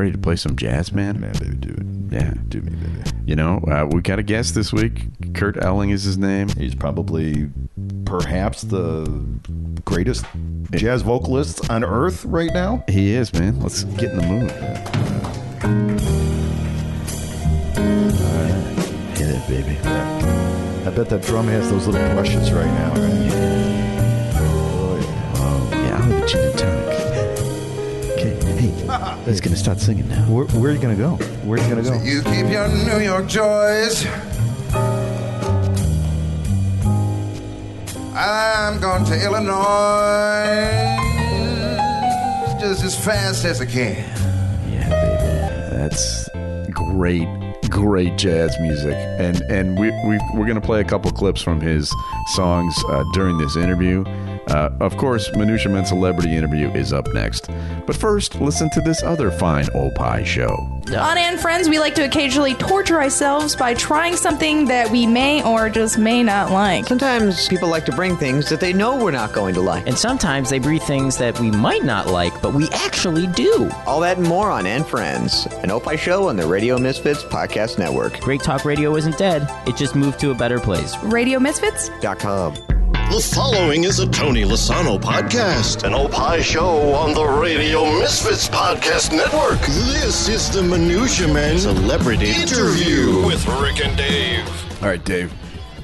[0.00, 1.20] ready to play some jazz, man?
[1.20, 1.84] Man, baby, do it.
[2.10, 2.32] Yeah.
[2.48, 3.10] Do me, baby.
[3.26, 5.02] You know, uh, we got a guest this week.
[5.34, 6.48] Kurt Elling is his name.
[6.48, 7.50] He's probably
[8.06, 9.04] perhaps the
[9.84, 10.24] greatest
[10.72, 12.82] jazz vocalist on earth right now.
[12.88, 13.60] He is, man.
[13.60, 14.50] Let's get in the mood.
[18.20, 19.18] Alright.
[19.18, 19.76] Hit it, baby.
[20.86, 22.88] I bet that drum has those little brushes right now.
[22.88, 23.26] Right?
[25.72, 26.89] Yeah, I'll have a gin and tonic.
[28.90, 30.24] Okay, hey, he's gonna start singing now.
[30.24, 31.14] Where, where are you gonna go?
[31.44, 32.02] Where are you gonna go?
[32.02, 34.04] You keep your New York joys.
[38.16, 40.96] I'm going to Illinois
[42.60, 43.96] just as fast as I can.
[44.68, 45.76] Yeah, baby.
[45.76, 46.28] That's
[46.72, 47.28] great,
[47.70, 51.94] great jazz music, and and we we we're gonna play a couple clips from his
[52.34, 54.04] songs uh, during this interview.
[54.50, 57.48] Uh, of course, Minutia Men Celebrity Interview is up next,
[57.86, 60.54] but first, listen to this other fine Opie show.
[60.88, 65.42] On and friends, we like to occasionally torture ourselves by trying something that we may
[65.44, 66.86] or just may not like.
[66.86, 69.86] Sometimes people like to bring things that they know we're not going to like.
[69.86, 73.70] And sometimes they breathe things that we might not like, but we actually do.
[73.86, 77.78] All that and more on And Friends, an Opie show on the Radio Misfits Podcast
[77.78, 78.18] Network.
[78.20, 80.96] Great Talk Radio isn't dead, it just moved to a better place.
[81.04, 81.90] Radio Misfits?
[82.00, 82.79] Dot com.
[83.10, 89.10] The following is a Tony Lasano podcast, an Opie show on the Radio Misfits Podcast
[89.10, 89.58] Network.
[89.66, 94.46] This is the Minutia Men Celebrity Interview with Rick and Dave.
[94.80, 95.32] All right, Dave.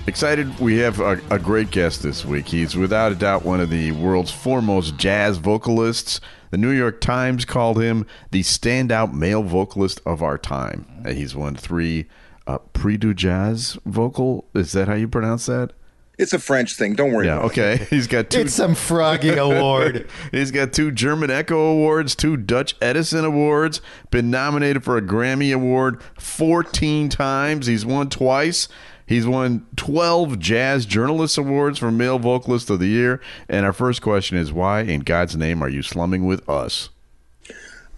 [0.06, 2.46] Excited we have a, a great guest this week.
[2.46, 6.20] He's without a doubt one of the world's foremost jazz vocalists.
[6.52, 10.86] The New York Times called him the standout male vocalist of our time.
[11.04, 12.06] Uh, He's won three
[12.46, 14.46] uh, Prix du Jazz vocal.
[14.54, 15.72] Is that how you pronounce that?
[16.18, 16.94] It's a French thing.
[16.94, 17.60] Don't worry Yeah, about it.
[17.60, 17.84] okay.
[17.90, 18.40] He's got two.
[18.40, 20.08] It's some froggy award.
[20.32, 25.54] He's got two German Echo Awards, two Dutch Edison Awards, been nominated for a Grammy
[25.54, 27.66] Award 14 times.
[27.66, 28.68] He's won twice.
[29.06, 33.20] He's won 12 Jazz Journalist Awards for Male Vocalist of the Year.
[33.48, 36.88] And our first question is why, in God's name, are you slumming with us?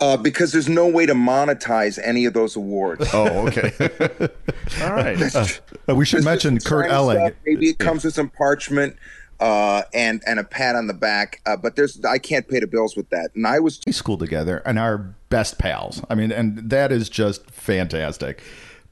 [0.00, 3.08] Uh, because there's no way to monetize any of those awards.
[3.12, 3.72] Oh, okay.
[4.82, 5.20] All right.
[5.34, 7.18] Uh, we should It's mention Kurt sign Elling.
[7.18, 7.32] stuff.
[7.44, 8.96] Maybe it comes with some parchment
[9.40, 11.40] uh, and and a pat on the back.
[11.46, 13.30] Uh, but there's I can't pay the bills with that.
[13.34, 14.98] And I was high school together and our
[15.30, 16.00] best pals.
[16.08, 18.40] I mean, and that is just fantastic.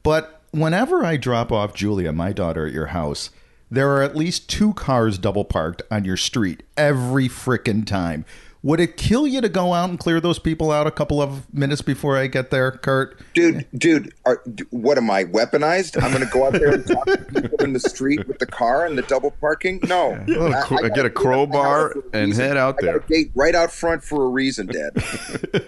[0.03, 3.29] But whenever I drop off Julia, my daughter, at your house,
[3.71, 8.25] there are at least two cars double parked on your street every frickin' time.
[8.67, 11.53] Would it kill you to go out and clear those people out a couple of
[11.53, 13.17] minutes before I get there, Kurt?
[13.33, 14.13] dude, dude.
[14.25, 16.03] Are, what am I weaponized?
[16.03, 18.45] I'm going to go out there and talk to people in the street with the
[18.45, 19.79] car and the double parking?
[19.83, 22.33] No, Well, I- I cro- get a clean up my crowbar house for a and
[22.33, 22.97] head out there.
[22.97, 24.91] a gate right out front for a reason, Dad.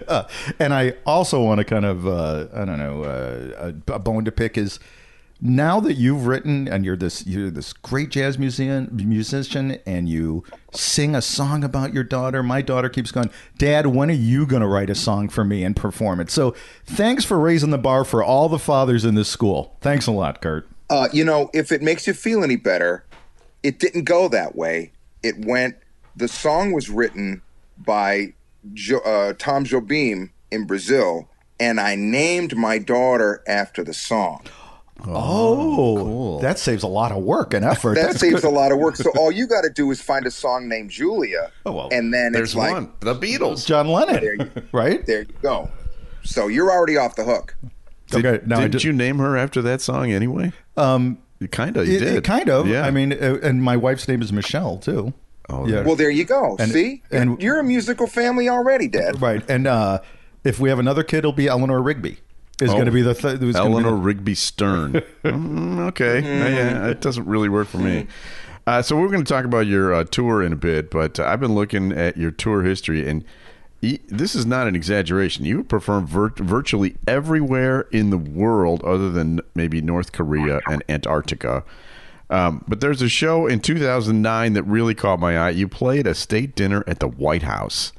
[0.58, 4.26] And I also want to kind of, uh, I don't know, uh, a, a bone
[4.26, 4.78] to pick is
[5.40, 10.44] now that you've written and you're this you're this great jazz musician musician and you
[10.72, 12.42] sing a song about your daughter.
[12.42, 15.64] My daughter keeps going, Dad, when are you going to write a song for me
[15.64, 16.30] and perform it?
[16.30, 19.76] So thanks for raising the bar for all the fathers in this school.
[19.80, 20.68] Thanks a lot, Kurt.
[20.88, 23.04] Uh, you know, if it makes you feel any better,
[23.62, 24.92] it didn't go that way.
[25.22, 25.76] It went.
[26.16, 27.42] The song was written
[27.78, 28.34] by
[28.74, 34.44] jo, uh, Tom Jobim in Brazil, and I named my daughter after the song.
[35.08, 37.94] Oh, that saves a lot of work and effort.
[38.00, 38.48] That That's saves good.
[38.48, 38.96] a lot of work.
[38.96, 42.12] So all you got to do is find a song named Julia, Oh, well, and
[42.14, 42.92] then There's it's like, one.
[43.00, 43.66] The Beatles.
[43.66, 45.04] John There Lennon, you- right?
[45.06, 45.70] there you go.
[46.22, 47.54] So you're already off the hook.
[48.12, 50.52] Okay, now I Didn't just- you name her after that song anyway?
[50.76, 51.18] Um,
[51.50, 51.86] kind of.
[51.88, 52.14] You It- did.
[52.16, 52.66] it kind of.
[52.66, 52.84] Yeah.
[52.86, 55.12] I mean, uh, and my wife's name is Michelle too.
[55.48, 55.82] Oh, yeah.
[55.82, 56.56] Well, there you go.
[56.58, 59.20] And- See, and- you're a musical family already, Dad.
[59.22, 60.00] Right, and uh,
[60.44, 62.18] if we have another kid, it'll be Eleanor Rigby.
[62.60, 64.92] Is Oh, going to be the th- who's gonna be Eleanor the- Rigby Stern.
[65.24, 66.20] Mm, okay,
[66.54, 68.06] yeah, it doesn't really work for me.
[68.66, 71.24] Uh, so we're going to talk about your uh, tour in a bit, but uh,
[71.24, 73.24] I've been looking at your tour history, and
[73.82, 75.44] y- this is not an exaggeration.
[75.44, 81.64] You perform vir- virtually everywhere in the world, other than maybe North Korea and Antarctica.
[82.28, 85.50] Um, but there's a show in 2009 that really caught my eye.
[85.50, 87.92] You played a state dinner at the White House.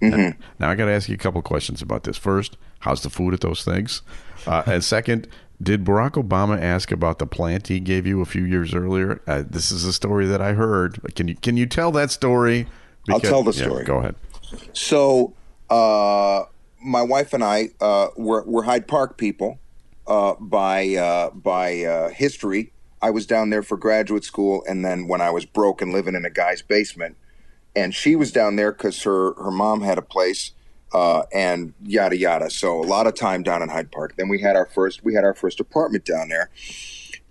[0.00, 2.16] Now I got to ask you a couple questions about this.
[2.18, 4.02] First, how's the food at those things?
[4.46, 5.28] Uh, and second,
[5.60, 9.20] did Barack Obama ask about the plant he gave you a few years earlier?
[9.26, 11.00] Uh, this is a story that I heard.
[11.14, 12.66] Can you can you tell that story?
[13.08, 13.84] I'll tell the yeah, story.
[13.84, 14.14] go ahead.
[14.72, 15.34] So,
[15.70, 16.44] uh,
[16.80, 19.58] my wife and I uh, were, were Hyde Park people
[20.06, 22.72] uh, by uh, by uh, history.
[23.00, 26.14] I was down there for graduate school, and then when I was broke and living
[26.14, 27.16] in a guy's basement,
[27.76, 30.52] and she was down there because her her mom had a place,
[30.92, 32.50] uh, and yada yada.
[32.50, 34.14] So a lot of time down in Hyde Park.
[34.16, 36.50] Then we had our first we had our first apartment down there,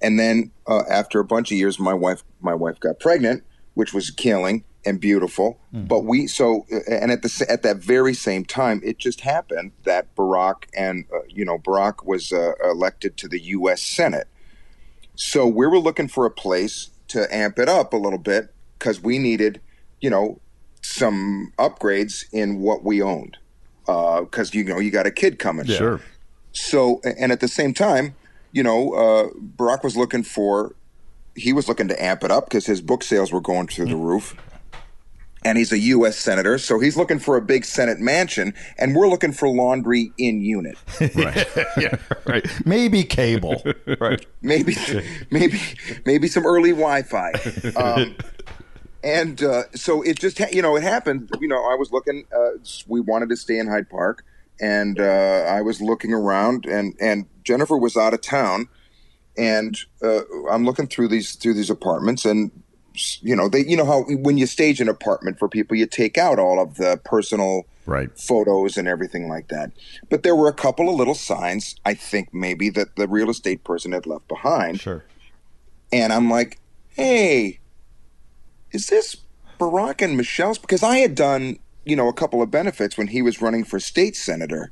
[0.02, 3.44] and then uh, after a bunch of years, my wife my wife got pregnant,
[3.74, 5.60] which was killing and beautiful.
[5.88, 10.16] But we so and at the at that very same time, it just happened that
[10.16, 13.82] Barack and uh, you know Barack was uh, elected to the U.S.
[13.82, 14.28] Senate.
[15.16, 19.02] So we were looking for a place to amp it up a little bit because
[19.02, 19.62] we needed,
[20.00, 20.40] you know,
[20.82, 23.38] some upgrades in what we owned.
[23.88, 25.66] Because you know you got a kid coming.
[25.66, 26.02] Sure.
[26.52, 28.16] So and at the same time,
[28.52, 30.74] you know, uh, Barack was looking for,
[31.36, 33.96] he was looking to amp it up because his book sales were going through the
[33.96, 34.36] roof.
[35.44, 36.18] And he's a U.S.
[36.18, 40.42] senator, so he's looking for a big Senate mansion, and we're looking for laundry in
[40.42, 40.78] unit.
[41.16, 41.48] Right.
[41.78, 41.98] yeah.
[42.26, 42.46] Right.
[42.66, 43.64] Maybe cable.
[44.00, 44.26] right.
[44.42, 44.76] maybe
[45.30, 45.62] maybe
[46.06, 47.32] maybe some early Wi-Fi.
[47.76, 48.16] Um,
[49.04, 51.30] and uh, so it just ha- you know it happened.
[51.40, 52.26] You know, I was looking.
[52.36, 52.52] Uh,
[52.88, 54.24] we wanted to stay in Hyde Park,
[54.60, 58.68] and uh, I was looking around, and and Jennifer was out of town,
[59.38, 62.52] and uh, I'm looking through these through these apartments, and
[63.22, 66.18] you know they you know how when you stage an apartment for people, you take
[66.18, 68.10] out all of the personal Right.
[68.20, 69.72] photos and everything like that.
[70.10, 73.64] But there were a couple of little signs, I think maybe that the real estate
[73.64, 74.82] person had left behind.
[74.82, 75.06] Sure.
[75.94, 76.60] And I'm like,
[76.90, 77.60] hey,
[78.72, 79.18] is this
[79.60, 80.58] Barack and Michelle's?
[80.58, 83.80] Because I had done, you know, a couple of benefits when he was running for
[83.80, 84.72] state senator.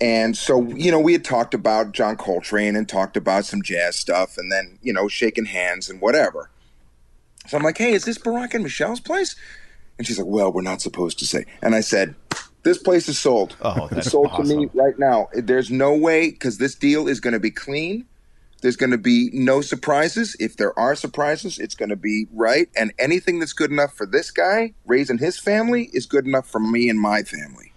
[0.00, 3.96] And so, you know, we had talked about John Coltrane and talked about some jazz
[3.96, 6.50] stuff and then, you know, shaking hands and whatever.
[7.46, 9.36] So I'm like, hey, is this Barack and Michelle's place?
[9.98, 11.44] And she's like, well, we're not supposed to say.
[11.60, 12.14] And I said,
[12.64, 13.56] this place is sold.
[13.62, 15.28] Oh, it's that's sold to me right now.
[15.34, 18.06] There's no way because this deal is going to be clean.
[18.62, 20.36] There's going to be no surprises.
[20.38, 22.68] If there are surprises, it's going to be right.
[22.76, 26.60] And anything that's good enough for this guy raising his family is good enough for
[26.60, 27.72] me and my family.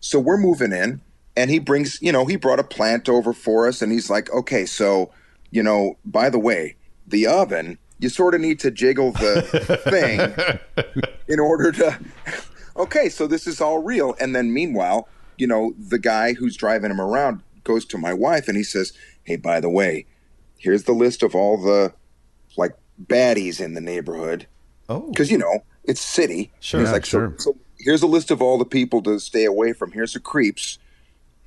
[0.00, 1.00] So we're moving in,
[1.36, 4.30] and he brings, you know, he brought a plant over for us, and he's like,
[4.32, 5.10] okay, so,
[5.50, 9.42] you know, by the way, the oven, you sort of need to jiggle the
[10.76, 11.98] thing in order to.
[12.78, 14.14] Okay, so this is all real.
[14.20, 18.46] And then meanwhile, you know, the guy who's driving him around goes to my wife
[18.46, 18.92] and he says,
[19.28, 20.06] Hey, by the way,
[20.56, 21.92] here's the list of all the
[22.56, 22.72] like
[23.04, 24.46] baddies in the neighborhood.
[24.88, 25.10] Oh.
[25.10, 26.50] Because, you know, it's city.
[26.60, 26.82] Sure.
[26.82, 27.34] Yeah, like, sure.
[27.36, 29.92] So, so here's a list of all the people to stay away from.
[29.92, 30.78] Here's the creeps.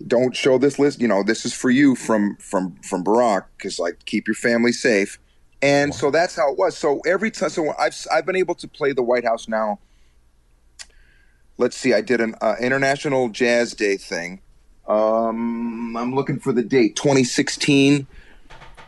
[0.05, 1.01] Don't show this list.
[1.01, 4.73] You know, this is for you from from from Barack because like keep your family
[4.73, 5.17] safe.
[5.63, 6.77] And so that's how it was.
[6.77, 9.79] So every time, so I've I've been able to play the White House now.
[11.57, 14.41] Let's see, I did an uh, International Jazz Day thing.
[14.87, 18.07] Um, I'm looking for the date, 2016,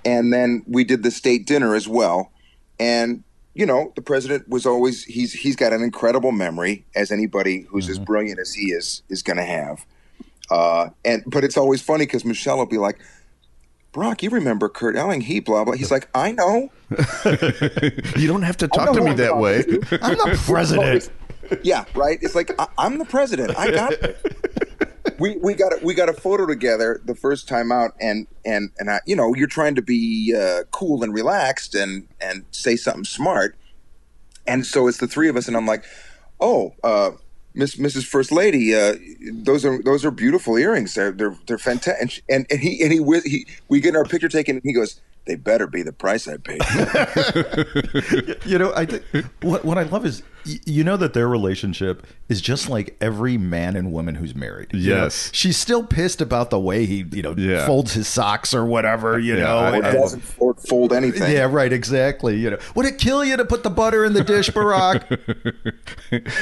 [0.05, 2.31] and then we did the state dinner as well.
[2.79, 3.23] And
[3.53, 7.87] you know, the president was always he's he's got an incredible memory, as anybody who's
[7.89, 9.85] as brilliant as he is is going to have.
[10.49, 12.99] Uh, and but it's always funny because Michelle will be like,
[13.91, 15.21] "Brock, you remember Kurt Elling?
[15.21, 16.71] He blah blah." He's like, "I know."
[18.15, 19.59] You don't have to talk to me I'm that way.
[20.01, 21.09] I'm the president.
[21.63, 22.17] yeah, right.
[22.21, 23.57] It's like I, I'm the president.
[23.57, 24.17] I got it.
[25.23, 28.71] We we got a, we got a photo together the first time out, and and
[28.77, 32.75] and I, you know, you're trying to be uh, cool and relaxed and and say
[32.75, 33.55] something smart,
[34.45, 35.85] and so it's the three of us, and I'm like,
[36.41, 36.73] oh.
[36.83, 37.11] uh
[37.55, 38.05] Miss Mrs.
[38.07, 38.95] First Lady, uh,
[39.31, 40.95] those are those are beautiful earrings.
[40.95, 42.23] They're they're they're fantastic.
[42.27, 42.99] And, and he and he,
[43.29, 46.37] he we get our picture taken, and he goes, "They better be the price I
[46.37, 46.61] paid."
[48.45, 49.03] You know, I think
[49.41, 50.23] what what I love is
[50.65, 54.67] you know that their relationship is just like every man and woman who's married.
[54.73, 55.29] You know, Yes.
[55.33, 57.65] she's still pissed about the way he you know Yeah.
[57.65, 59.17] folds his socks or whatever.
[59.17, 61.31] You Yeah, know, I- and- doesn't fold, fold anything.
[61.31, 62.35] yeah, right, exactly.
[62.37, 65.03] You know, would it kill you to put the butter in the dish, Barack?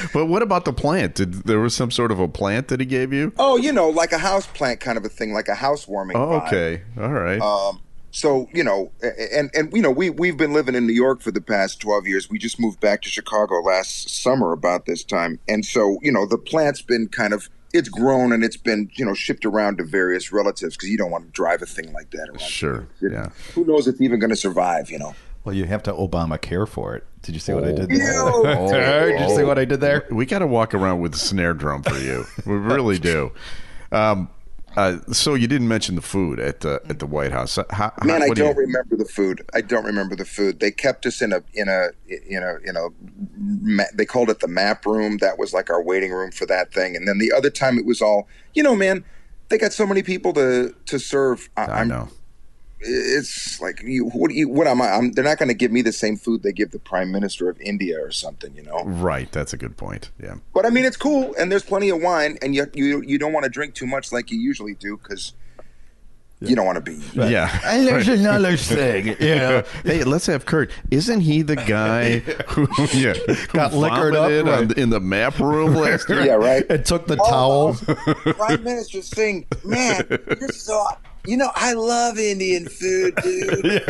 [0.13, 1.15] but what about the plant?
[1.15, 3.31] Did there was some sort of a plant that he gave you?
[3.37, 6.17] Oh, you know, like a house plant kind of a thing, like a housewarming.
[6.17, 6.47] Oh, vibe.
[6.47, 7.39] okay, all right.
[7.41, 7.79] Um,
[8.11, 11.31] so you know, and and you know, we we've been living in New York for
[11.31, 12.29] the past twelve years.
[12.29, 16.25] We just moved back to Chicago last summer about this time, and so you know,
[16.25, 19.83] the plant's been kind of it's grown and it's been you know shipped around to
[19.85, 22.41] various relatives because you don't want to drive a thing like that around.
[22.41, 22.87] sure.
[23.01, 23.29] It- Yeah.
[23.55, 24.91] Who knows if it's even going to survive?
[24.91, 25.15] You know.
[25.45, 27.05] well, you have to Obama care for it.
[27.21, 27.97] Did you see what I did Ew.
[27.97, 28.13] there?
[28.23, 28.71] Oh,
[29.11, 30.05] Did you see what I did there?
[30.11, 32.25] We got to walk around with a snare drum for you.
[32.45, 33.31] we really do.
[33.93, 34.29] Um,
[34.77, 37.55] uh, so you didn't mention the food at the at the White House.
[37.57, 39.41] How, how- Man, I do don't you- remember the food.
[39.53, 40.59] I don't remember the food.
[40.59, 44.47] They kept us in a in a in a in a they called it the
[44.47, 45.17] map room.
[45.17, 46.95] That was like our waiting room for that thing.
[46.95, 49.03] And then the other time it was all, you know, man,
[49.49, 51.49] they got so many people to to serve.
[51.57, 52.09] I, I know.
[52.83, 55.81] It's like you what you what am I I'm, they're not going to give me
[55.81, 59.31] the same food they give the prime minister of India or something you know Right.
[59.31, 60.11] That's a good point.
[60.21, 60.35] Yeah.
[60.53, 63.33] but I mean it's cool and there's plenty of wine and you you you don't
[63.33, 65.33] want to drink too much like you usually do cuz
[66.41, 67.59] you don't want to be Yeah.
[67.65, 69.63] And there's another thing, you know.
[69.85, 70.71] Hey, let's have Kurt.
[70.89, 75.39] Isn't he the guy who, yeah, who Got liquored up, vomited on- in the map
[75.39, 76.25] room last year?
[76.25, 78.33] yeah right And took the Oh, towel.
[78.33, 80.03] prime minister saying man
[80.39, 80.83] you're so
[81.27, 83.83] you know I love Indian food dude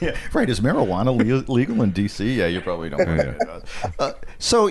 [0.00, 0.16] yeah.
[0.32, 0.48] Right.
[0.48, 2.32] Is marijuana le- legal in D.C.?
[2.38, 3.06] Yeah, you probably don't.
[3.06, 3.62] know.
[3.98, 4.70] Uh, so,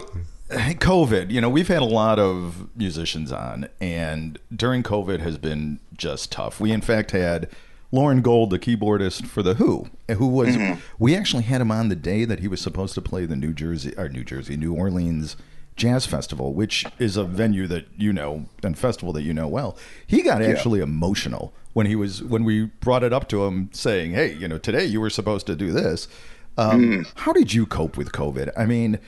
[0.50, 5.79] COVID, you know, we've had a lot of musicians on, and during COVID has been
[5.96, 6.60] just tough.
[6.60, 7.50] We, in fact, had
[7.91, 10.58] Loren Gold, the keyboardist for The Who, who was,
[10.98, 13.53] we actually had him on the day that he was supposed to play the New
[13.53, 15.36] Jersey, or New Jersey, New Orleans
[15.75, 19.77] Jazz Festival, which is a venue that you know and festival that you know well.
[20.06, 24.12] He got actually emotional when he was when we brought it up to him, saying,
[24.12, 26.10] "Hey, you know, today you were supposed to do this."
[26.58, 28.51] Um, How did you cope with COVID?
[28.58, 29.00] I mean,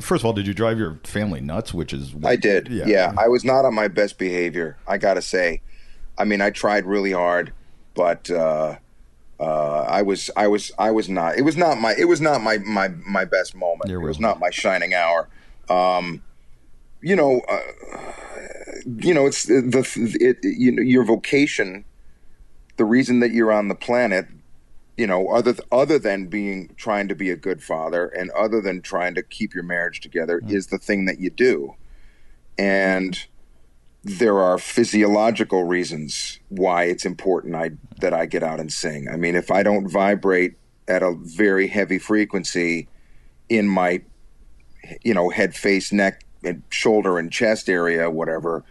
[0.00, 1.72] first of all, did you drive your family nuts?
[1.72, 2.68] Which is I did.
[2.68, 3.14] Yeah.
[3.18, 4.76] I was not on my best behavior.
[4.86, 5.62] I got to say.
[6.18, 7.52] I mean, I tried really hard,
[7.94, 8.76] but uh,
[9.38, 11.38] uh, I was, I was, I was not.
[11.38, 11.94] It was not my.
[11.96, 13.88] It was not my my my best moment.
[13.88, 15.28] You're it was not my shining hour.
[15.70, 16.22] Um,
[17.00, 17.60] you know, uh,
[18.98, 21.86] you know, it's the it, you know your vocation,
[22.76, 24.26] the reason that you're on the planet.
[25.00, 28.82] You know, other other than being trying to be a good father, and other than
[28.82, 31.74] trying to keep your marriage together, is the thing that you do.
[32.58, 33.18] And
[34.04, 37.70] there are physiological reasons why it's important I,
[38.02, 39.08] that I get out and sing.
[39.08, 42.86] I mean, if I don't vibrate at a very heavy frequency
[43.48, 44.02] in my,
[45.02, 48.64] you know, head, face, neck, and shoulder and chest area, whatever,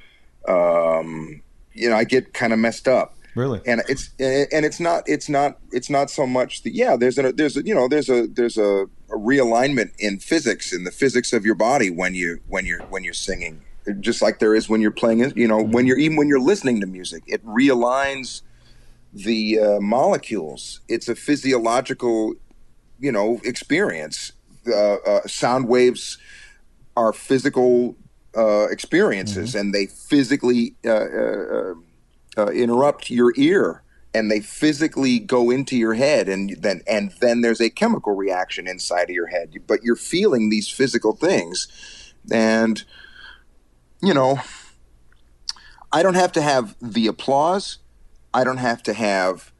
[0.48, 1.41] um,
[1.74, 3.62] you know, I get kind of messed up Really?
[3.65, 7.31] and it's and it's not it's not it's not so much the yeah there's a
[7.31, 11.33] there's a you know there's a there's a, a realignment in physics in the physics
[11.33, 13.62] of your body when you when you're when you're singing.
[14.01, 16.39] Just like there is when you're playing it you know when you're even when you're
[16.39, 18.41] listening to music it realigns
[19.13, 20.81] the uh, molecules.
[20.88, 22.36] It's a physiological
[23.00, 24.33] you know experience.
[24.67, 26.17] Uh, uh, sound waves
[26.98, 27.95] are physical
[28.38, 30.75] uh, experiences and they physically
[32.39, 37.41] uh, interrupt your ear and they physically go into your head and then and then
[37.41, 41.67] there's a chemical reaction inside of your head but you're feeling these physical things.
[42.31, 42.84] And
[44.01, 44.39] you know
[45.91, 47.79] i don't have to have the applause.
[48.34, 49.51] I don't have to have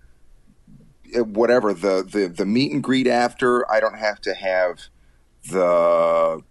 [1.18, 3.70] uh, whatever the the, the meet and greet after.
[3.70, 4.82] I don't have to have
[5.50, 6.44] the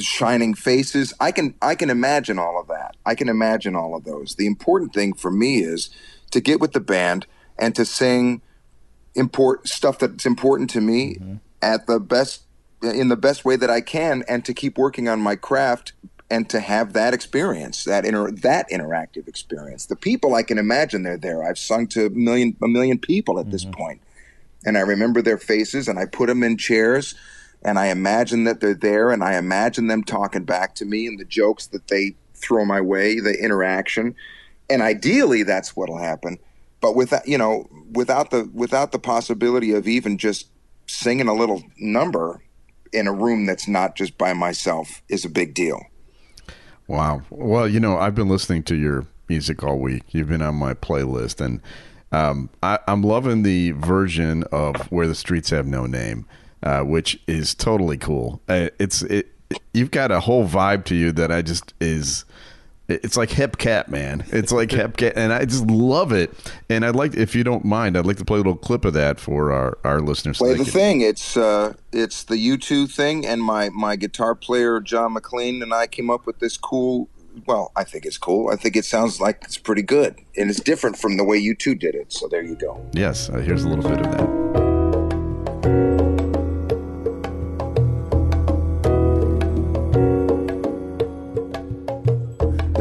[0.00, 1.12] shining faces.
[1.20, 2.96] I can i can imagine all of that.
[3.04, 4.34] I can imagine all of those.
[4.34, 5.90] The important thing for me is
[6.30, 7.26] to get with the band
[7.58, 8.42] and to sing
[9.14, 11.36] import stuff that's important to me mm-hmm.
[11.62, 12.42] at the best
[12.82, 15.92] in the best way that i can and to keep working on my craft
[16.30, 19.86] and to have that experience that inter that interactive experience.
[19.86, 21.44] The people i can imagine they're there.
[21.44, 23.80] I've sung to a million a million people at this mm-hmm.
[23.80, 24.00] point.
[24.66, 27.14] And I remember their faces and I put them in chairs
[27.64, 31.18] and I imagine that they're there and I imagine them talking back to me and
[31.18, 34.14] the jokes that they throw my way, the interaction.
[34.68, 36.38] And ideally that's what'll happen.
[36.80, 40.48] But without you know, without the without the possibility of even just
[40.86, 42.42] singing a little number
[42.92, 45.82] in a room that's not just by myself is a big deal.
[46.86, 47.22] Wow.
[47.30, 50.02] Well, you know, I've been listening to your music all week.
[50.10, 51.62] You've been on my playlist, and
[52.12, 56.26] um, I, I'm loving the version of "Where the Streets Have No Name,"
[56.64, 58.40] uh, which is totally cool.
[58.48, 59.30] Uh, it's it,
[59.72, 62.24] You've got a whole vibe to you that I just is.
[62.86, 64.24] It's like hip cat, man.
[64.28, 66.32] It's like hip cat, and I just love it.
[66.68, 68.92] And I'd like, if you don't mind, I'd like to play a little clip of
[68.92, 70.38] that for our, our listeners.
[70.38, 71.00] Play the thing.
[71.00, 75.72] It's uh, it's the U two thing, and my my guitar player John McLean and
[75.72, 77.08] I came up with this cool.
[77.46, 78.48] Well, I think it's cool.
[78.48, 81.54] I think it sounds like it's pretty good, and it's different from the way you
[81.54, 82.12] two did it.
[82.12, 82.84] So there you go.
[82.92, 84.43] Yes, uh, here's a little bit of that.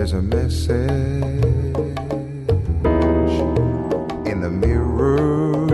[0.03, 0.83] There's a message
[4.27, 5.65] in the mirror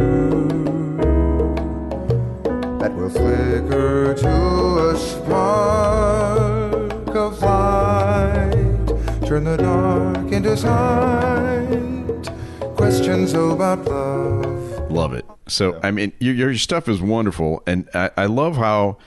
[2.77, 8.87] that will flicker to a spark of light.
[9.25, 12.29] Turn the dark into sight.
[12.75, 14.91] Questions about love.
[14.91, 15.25] Love it.
[15.47, 18.99] So, I mean, your, your stuff is wonderful, and I, I love how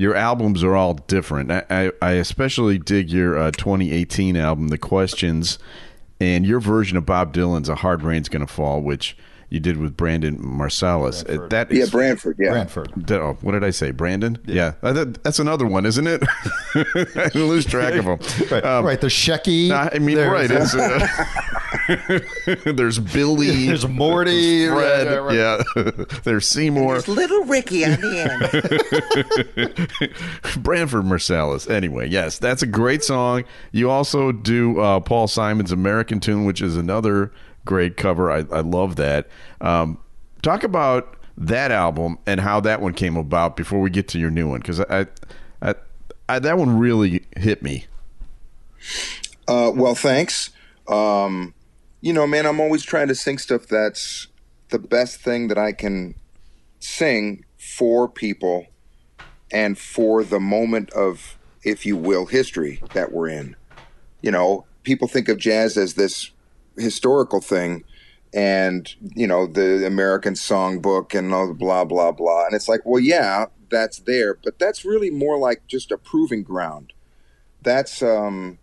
[0.00, 1.50] your albums are all different.
[1.52, 5.58] I, I, I especially dig your uh, 2018 album, The Questions.
[6.18, 9.14] and your version of Bob Dylan's "A Hard Rain's Gonna Fall," which
[9.50, 11.22] you did with Brandon Marsalis.
[11.28, 12.36] Uh, That Yeah, is Branford.
[12.38, 12.52] Yeah.
[12.52, 13.10] Branford.
[13.10, 13.90] Oh, what did I say?
[13.90, 14.38] Brandon?
[14.46, 16.22] Yeah, Uh, that- that's another one, isn't it?
[16.74, 18.18] I lose track of them.
[18.50, 19.00] Right, right.
[19.00, 19.70] There's Shecky.
[19.70, 21.10] I mean, there's, right?
[21.88, 23.66] It's, there's Billy.
[23.66, 24.66] There's Morty.
[24.68, 25.06] Fred.
[25.06, 25.62] right, right, Yeah,
[26.24, 26.94] there's Seymour.
[26.94, 28.18] There's little Ricky on the
[30.54, 30.62] end.
[30.62, 31.70] Branford Marsalis.
[31.70, 33.44] Anyway, yes, that's a great song.
[33.72, 37.32] You also do uh, Paul Simon's American Tune, which is another
[37.64, 38.30] great cover.
[38.30, 39.28] I, I love that.
[39.60, 39.98] Um,
[40.42, 44.30] talk about that album and how that one came about before we get to your
[44.30, 45.06] new one, because I,
[45.62, 45.74] I,
[46.28, 47.86] I, that one really hit me.
[49.48, 50.50] Uh, well, thanks.
[50.88, 51.54] Um,
[52.00, 54.28] you know, man, I'm always trying to sing stuff that's
[54.70, 56.14] the best thing that I can
[56.78, 58.66] sing for people
[59.52, 63.56] and for the moment of, if you will, history that we're in.
[64.22, 66.30] You know, people think of jazz as this
[66.76, 67.84] historical thing
[68.32, 72.46] and, you know, the American songbook and all the blah, blah, blah.
[72.46, 76.44] And it's like, well, yeah, that's there, but that's really more like just a proving
[76.44, 76.92] ground.
[77.60, 78.59] That's, um,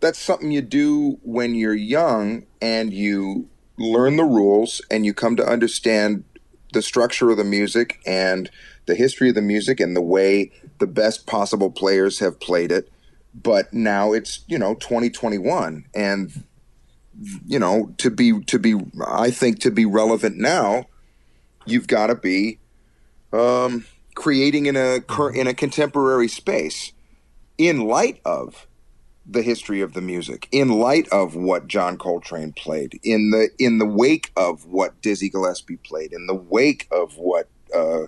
[0.00, 5.36] that's something you do when you're young and you learn the rules and you come
[5.36, 6.24] to understand
[6.72, 8.50] the structure of the music and
[8.86, 12.90] the history of the music and the way the best possible players have played it.
[13.34, 16.44] But now it's you know 2021 and
[17.46, 18.74] you know to be to be
[19.06, 20.84] i think to be relevant now
[21.66, 22.58] you've got to be
[23.32, 25.00] um, creating in a
[25.34, 26.92] in a contemporary space
[27.58, 28.66] in light of
[29.30, 33.78] the history of the music in light of what John Coltrane played in the in
[33.78, 38.06] the wake of what Dizzy Gillespie played in the wake of what uh,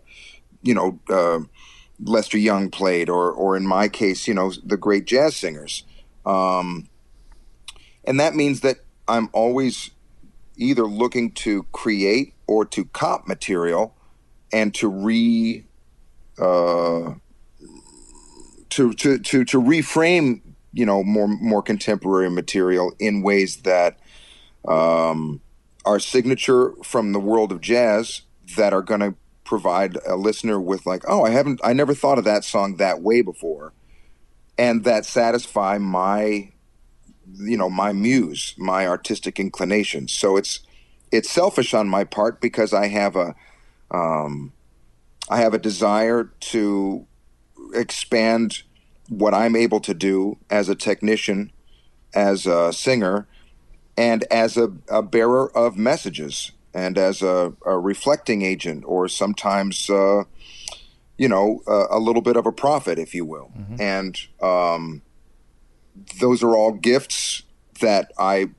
[0.63, 1.41] you know uh,
[2.03, 5.85] Lester Young played or or in my case you know the great jazz singers.
[6.25, 6.89] Um,
[8.05, 9.91] and that means that I'm always
[10.57, 13.95] either looking to create or to cop material
[14.53, 15.65] and to re
[16.39, 17.15] uh,
[18.71, 20.41] to, to to to reframe
[20.73, 23.99] you know more more contemporary material in ways that
[24.69, 25.41] um,
[25.85, 28.23] are signature from the world of jazz
[28.57, 29.15] that are going to
[29.45, 33.03] provide a listener with like oh I haven't I never thought of that song that
[33.03, 33.73] way before.
[34.57, 36.53] And that satisfy my
[37.37, 40.61] you know my muse my artistic inclinations so it's
[41.13, 43.35] it's selfish on my part because I have a
[43.91, 44.53] um,
[45.29, 47.07] I have a desire to
[47.75, 48.63] expand
[49.11, 51.53] what I'm able to do as a technician,
[52.15, 53.27] as a singer,
[53.99, 59.91] and as a, a bearer of messages, and as a, a reflecting agent, or sometimes,
[59.91, 60.23] uh,
[61.19, 63.53] you know, a, a little bit of a prophet, if you will.
[63.81, 65.03] And um,
[66.21, 67.43] those are all gifts
[67.81, 68.51] that I.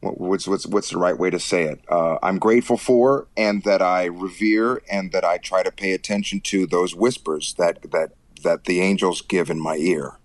[0.00, 1.80] What's what's what's the right way to say it?
[1.90, 6.40] Uh, I'm grateful for, and that I revere, and that I try to pay attention
[6.42, 8.12] to those whispers that that
[8.46, 10.18] that the angels give in my ear.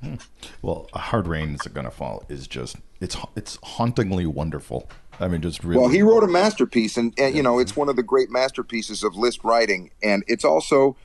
[0.00, 0.16] Hmm.
[0.62, 4.88] Well, a hard rain is gonna fall is just it's it's hauntingly wonderful.
[5.20, 5.80] I mean, just really.
[5.80, 9.04] Well, he wrote a masterpiece, and, and you know, it's one of the great masterpieces
[9.04, 10.96] of list writing, and it's also,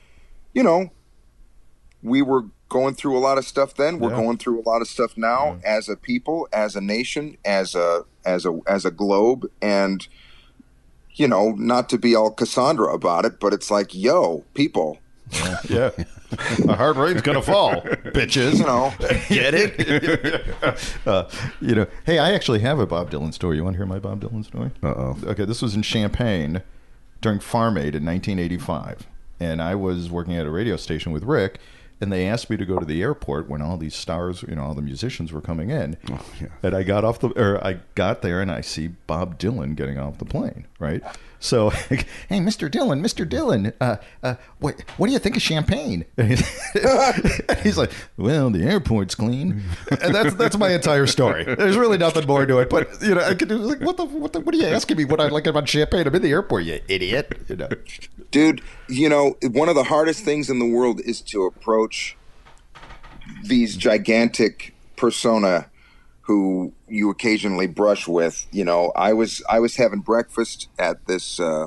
[0.52, 0.90] you know,
[2.02, 3.98] we were going through a lot of stuff then.
[4.00, 4.16] We're Yeah.
[4.22, 8.04] going through a lot of stuff now as a people, as a nation, as a
[8.24, 10.06] as a as a globe, and
[11.14, 14.98] you know, not to be all Cassandra about it, but it's like, yo, people,
[15.68, 15.90] yeah,
[16.68, 18.58] a hard rain's gonna fall, bitches.
[18.58, 18.92] you know,
[19.28, 20.96] Get it?
[21.06, 21.28] uh,
[21.60, 23.56] you know, hey, I actually have a Bob Dylan story.
[23.56, 24.70] You want to hear my Bob Dylan story?
[24.82, 25.18] Uh oh.
[25.24, 26.62] Okay, this was in Champagne
[27.20, 29.06] during Farm Aid in 1985,
[29.38, 31.58] and I was working at a radio station with Rick,
[32.00, 34.62] and they asked me to go to the airport when all these stars, you know,
[34.62, 36.48] all the musicians were coming in, yeah.
[36.62, 39.98] and I got off the, or I got there and I see Bob Dylan getting
[39.98, 41.02] off the plane, right?
[41.40, 42.70] So, hey, Mr.
[42.70, 43.28] Dylan, Mr.
[43.28, 46.04] Dylan, uh, uh, what, what do you think of champagne?
[47.62, 49.62] He's like, well, the airport's clean,
[50.02, 51.44] and that's that's my entire story.
[51.44, 54.04] There's really nothing more to it, but you know, I could do like, what the,
[54.04, 55.06] what the, what are you asking me?
[55.06, 56.06] What I like about champagne?
[56.06, 57.32] I'm in the airport, you idiot.
[57.48, 57.68] You know,
[58.30, 62.16] dude you know one of the hardest things in the world is to approach
[63.44, 65.69] these gigantic persona
[66.30, 71.40] who you occasionally brush with you know i was i was having breakfast at this
[71.40, 71.66] uh,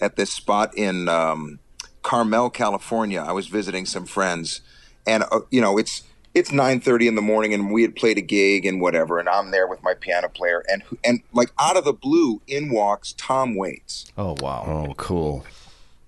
[0.00, 1.58] at this spot in um,
[2.02, 3.20] carmel california.
[3.20, 4.60] I was visiting some friends
[5.04, 8.20] and uh, you know it's it's 9:30 in the morning and we had played a
[8.20, 11.84] gig and whatever and I'm there with my piano player and and like out of
[11.84, 14.12] the blue in walks Tom Waits.
[14.16, 15.44] Oh wow, Oh, cool.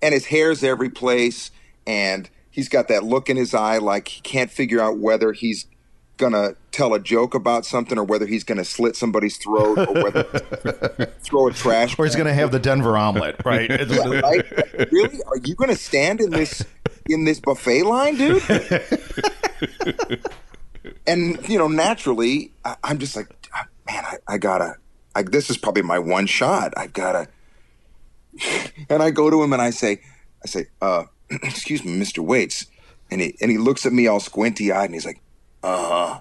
[0.01, 1.51] and his hair's every place
[1.89, 5.67] and he's got that look in his eye like he can't figure out whether he's
[6.17, 10.23] gonna tell a joke about something or whether he's to slit somebody's throat or whether
[11.21, 13.71] throw a trash Or he's to have the Denver omelet, right?
[13.89, 14.45] Yeah, right?
[14.93, 15.21] Really?
[15.29, 16.65] Are you to stand in this
[17.09, 18.43] in this buffet line, dude?
[21.07, 24.75] and you know, naturally, I, I'm just like, "Ah, man, I, I gotta.
[25.15, 26.75] I, this is probably my one shot.
[26.77, 27.29] I've gotta.
[28.91, 30.01] And I go to him and I say,
[30.45, 32.67] I say, uh, excuse me, Mister Waits,
[33.11, 35.21] and he and he looks at me all squinty eyed and he's like,
[35.67, 36.21] uh huh,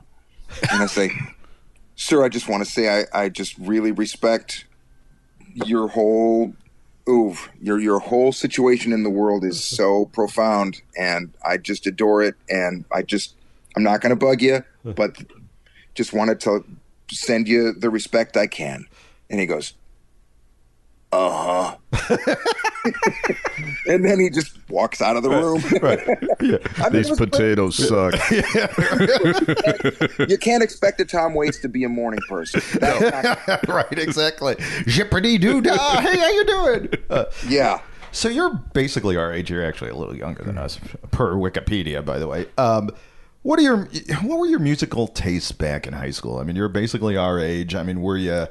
[0.71, 1.11] and I say,
[1.95, 4.65] sir, I just want to say I, I just really respect
[5.53, 6.53] your whole
[7.07, 12.23] ooh, your your whole situation in the world is so profound and I just adore
[12.23, 13.35] it and I just
[13.75, 15.15] I'm not to bug you but
[15.93, 16.65] just wanted to
[17.11, 18.87] send you the respect I can.
[19.29, 19.73] And he goes
[21.15, 21.75] uh-huh
[23.87, 27.31] and then he just walks out of the room I mean, These it was great.
[27.31, 28.13] potatoes suck.
[30.29, 34.55] you can't expect a Tom Waits to be a morning person not- right, exactly.
[34.85, 36.01] Jeopardy doo dah.
[36.01, 36.89] Hey, how you doing?
[37.09, 37.79] Uh, yeah
[38.15, 39.49] so you're basically our age.
[39.49, 40.79] You're actually a little younger than us,
[41.11, 42.47] per Wikipedia, by the way.
[42.57, 42.89] Um,
[43.41, 43.77] what are your
[44.23, 46.39] what were your musical tastes back in high school?
[46.39, 47.75] I mean, you're basically our age.
[47.75, 48.47] I mean, were you?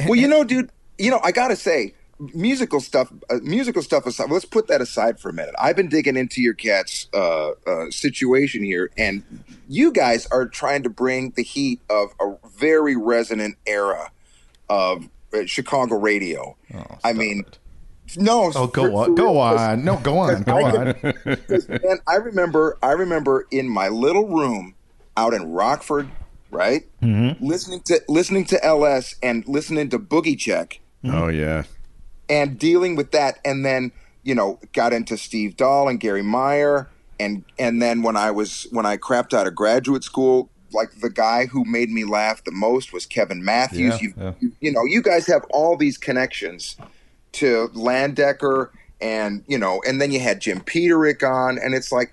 [0.00, 1.94] Well, you know, dude, you know, I gotta say,
[2.34, 4.30] musical stuff, uh, musical stuff aside.
[4.30, 5.54] Let's put that aside for a minute.
[5.58, 9.22] I've been digging into your cat's uh, uh, situation here, and
[9.68, 14.10] you guys are trying to bring the heat of a very resonant era
[14.70, 16.56] of uh, Chicago radio.
[17.04, 17.44] I mean,
[18.16, 18.50] no.
[18.54, 19.84] Oh, go for- for on, go real, on.
[19.84, 20.94] No, go on, go I on.
[21.68, 24.74] Man, I remember, I remember in my little room
[25.18, 26.08] out in Rockford,
[26.50, 27.44] right, Mm-hmm.
[27.44, 31.16] listening to listening to LS and listening to Boogie Check Mm-hmm.
[31.16, 31.64] Oh yeah.
[32.28, 33.92] and dealing with that, and then
[34.22, 36.88] you know got into Steve Dahl and Garry Meier,
[37.20, 40.50] and and then when I was when I crapped out of graduate school.
[40.72, 43.94] Like the guy who made me laugh the most was Kevin Matthews.
[43.94, 44.32] Yeah, you, yeah.
[44.40, 46.76] you, you know, you guys have all these connections
[47.32, 52.12] to Landecker and you know, and then you had Jim Peterick on, and it's like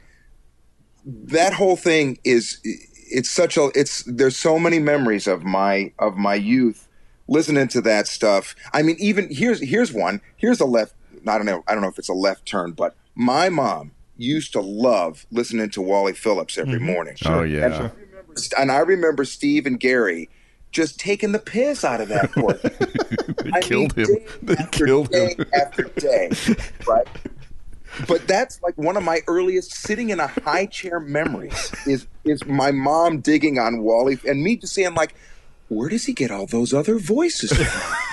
[1.06, 6.16] that whole thing is it's such a it's there's so many memories of my of
[6.18, 6.88] my youth
[7.28, 8.56] listening to that stuff.
[8.74, 10.22] I mean, even here's here's one.
[10.36, 10.94] Here's a left.
[11.28, 11.64] I don't know.
[11.68, 15.70] I don't know if it's a left turn, but my mom used to love listening
[15.72, 16.86] to Wally Phillips every mm-hmm.
[16.86, 17.16] morning.
[17.26, 17.90] Oh yeah.
[18.58, 20.30] And I remember Steve and Gary
[20.72, 22.44] just taking the piss out of that thing.
[23.44, 24.18] They I killed mean, him.
[24.44, 25.46] They after killed day him.
[25.54, 26.32] after day,
[26.88, 27.08] right?
[28.08, 32.46] But that's like one of my earliest sitting in a high chair memories is is
[32.46, 35.16] my mom digging on Wally and me just saying like,
[35.74, 37.96] where does he get all those other voices from?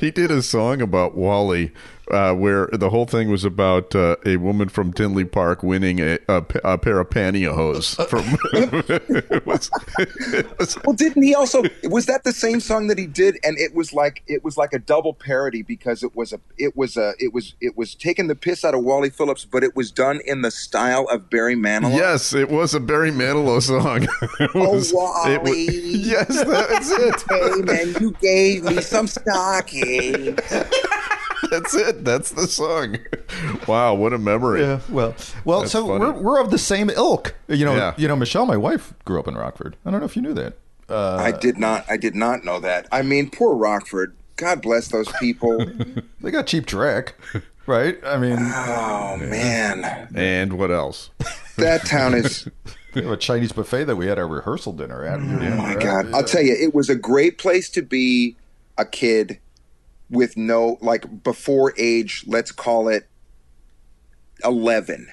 [0.00, 1.72] He did a song about Wally,
[2.10, 6.18] uh, where the whole thing was about uh, a woman from Tinley Park winning a,
[6.28, 8.24] a, a pair of pantyhose from.
[8.52, 11.62] it was, it was- well, didn't he also?
[11.84, 13.38] Was that the same song that he did?
[13.44, 16.76] And it was like it was like a double parody because it was a it
[16.76, 19.74] was a it was it was taking the piss out of Wally Phillips, but it
[19.76, 21.94] was done in the style of Barry Manilow.
[21.94, 24.06] yes, it was a Barry Manilow song.
[24.54, 25.66] Oh, was- it wa- Wally.
[25.68, 27.24] yes, that's it.
[27.28, 30.38] Hey man, you gave me some stockings.
[31.50, 32.04] That's it.
[32.04, 32.98] That's the song.
[33.66, 34.60] Wow, what a memory.
[34.62, 35.60] Yeah, well, well.
[35.60, 36.00] That's so funny.
[36.00, 37.34] we're we're of the same ilk.
[37.48, 37.94] You know, Yeah.
[37.96, 38.16] you know.
[38.16, 39.76] Michelle, my wife, grew up in Rockford.
[39.84, 40.54] I don't know if you knew that.
[40.88, 41.84] Uh, I did not.
[41.88, 42.86] I did not know that.
[42.92, 44.14] I mean, poor Rockford.
[44.36, 45.64] God bless those people.
[46.20, 47.14] they got Cheap Trick,
[47.66, 47.96] right?
[48.04, 51.10] I mean, Oh man, And what else?
[51.56, 52.48] that town is.
[52.94, 55.20] we have a Chinese buffet that we had our rehearsal dinner at.
[55.20, 58.36] Oh my God, I'll tell you, it was a great place to be
[58.76, 59.38] a kid
[60.14, 62.24] with no like before age.
[62.26, 63.06] Let's call it
[64.44, 65.08] eleven,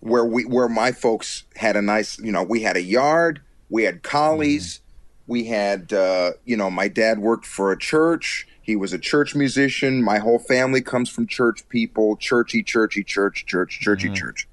[0.00, 2.18] where we where my folks had a nice.
[2.18, 3.42] You know, we had a yard.
[3.68, 4.80] We had collies.
[5.26, 8.46] We had, uh, you know, my dad worked for a church.
[8.60, 10.02] He was a church musician.
[10.02, 14.48] My whole family comes from church people, churchy, churchy, church, church, churchy, church.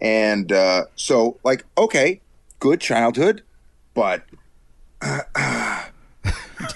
[0.00, 2.20] And uh, so, like, okay,
[2.58, 3.42] good childhood,
[3.94, 4.24] but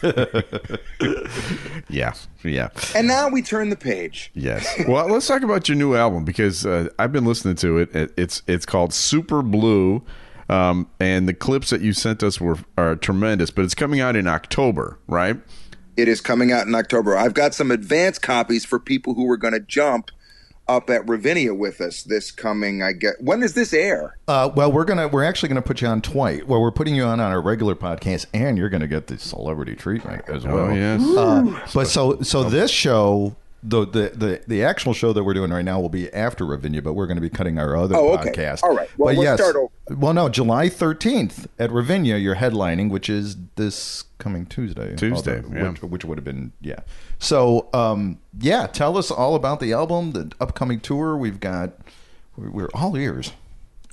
[1.89, 4.31] Yeah, yeah, and now we turn the page.
[4.35, 4.67] yes.
[4.89, 7.95] Well, let's talk about your new album because uh, I've been listening to it.
[7.95, 10.03] It- It's it's called Super Blue,
[10.49, 13.51] um, and the clips that you sent us were are tremendous.
[13.51, 15.37] But it's coming out in October, right?
[15.97, 17.17] It is coming out in October.
[17.17, 20.11] I've got some advance copies for people who are going to jump
[20.69, 22.83] up at Ravinia with us this coming.
[22.83, 24.19] I get when does this air?
[24.29, 26.43] Uh, well, we're gonna we're actually gonna put you on twice.
[26.45, 29.75] Well, we're putting you on on our regular podcast, and you're gonna get the celebrity
[29.75, 30.67] treatment as well.
[30.67, 31.03] Oh yes.
[31.03, 33.37] Uh, but so so this show
[33.69, 36.83] the, the the the actual show that we're doing right now will be after Ravinia,
[36.83, 38.31] but we're going to be cutting our other Oh, okay.
[38.31, 38.63] podcast.
[38.63, 38.89] All right.
[38.97, 39.73] Well, but we'll yes, start over.
[39.99, 44.95] well, no, July thirteenth at Ravinia, you're headlining, which is this coming Tuesday.
[44.95, 45.71] Tuesday, although- yeah.
[45.71, 46.81] which, which would have been yeah.
[47.19, 51.17] So, um, yeah, tell us all about the album, the upcoming tour.
[51.17, 51.73] We've got
[52.37, 53.33] we're we're all ears.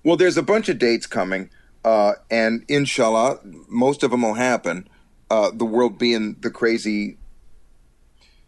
[0.04, 1.50] Well, there's a bunch of dates coming,
[1.86, 4.88] uh, and inshallah, most of them will happen.
[5.32, 7.18] Uh, the world being the crazy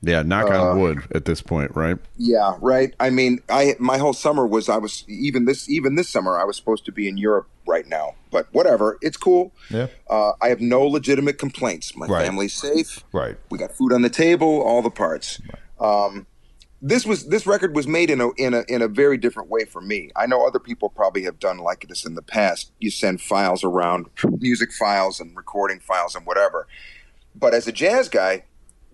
[0.05, 1.97] Yeah, knock Uh, on wood at this point, right?
[2.17, 2.93] Yeah, right.
[2.99, 6.43] I mean, I my whole summer was I was even this even this summer I
[6.43, 9.51] was supposed to be in Europe right now, but whatever, it's cool.
[9.71, 9.87] Yeah.
[10.07, 11.95] Uh, I have no legitimate complaints.
[11.97, 12.23] My Right.
[12.25, 13.03] family's safe.
[13.11, 13.35] Right.
[13.49, 15.41] We got food on the table, all the parts.
[15.79, 16.27] Um,
[16.83, 19.65] this was this record was made in a in a in a very different way
[19.65, 20.11] for me.
[20.15, 22.71] I know other people probably have done like this in the past.
[22.79, 24.05] You send files around,
[24.39, 26.67] music files and recording files and whatever.
[27.33, 28.43] But as a jazz guy,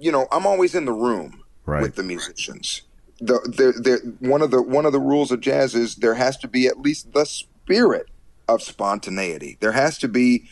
[0.02, 1.82] you know, I'm always in the room Right.
[1.84, 2.82] with the musicians.
[3.20, 6.38] The, the, the, one of the one of the rules of jazz is there has
[6.38, 8.08] to be at least the spirit
[8.48, 9.58] of spontaneity.
[9.62, 10.50] There has to be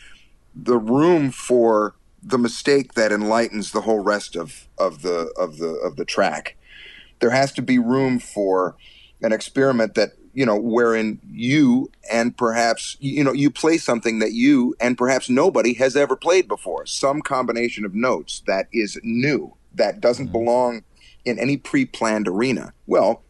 [0.54, 5.70] the room for the mistake that enlightens the whole rest of, of the of the
[5.84, 6.56] of the track.
[7.18, 8.76] There has to be room for
[9.20, 14.32] an experiment that you know wherein you and perhaps you know you play something that
[14.32, 19.54] you and perhaps nobody has ever played before some combination of notes that is new
[19.74, 20.32] that doesn't mm-hmm.
[20.32, 20.82] belong
[21.24, 23.22] in any pre-planned arena well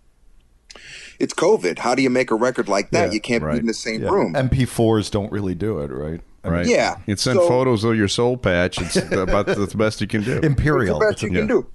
[1.19, 3.55] it's covid how do you make a record like that Yeah, you can't right.
[3.55, 4.11] be in the same Yeah.
[4.11, 6.21] room MP4s don't really do it, right?
[6.43, 6.67] Right.
[6.67, 6.97] Yeah.
[7.07, 8.81] You send So- photos of your soul patch.
[8.81, 10.39] It's about the best you can do.
[10.39, 10.97] Imperial.
[10.97, 11.39] It's the best you yeah.
[11.41, 11.67] can do.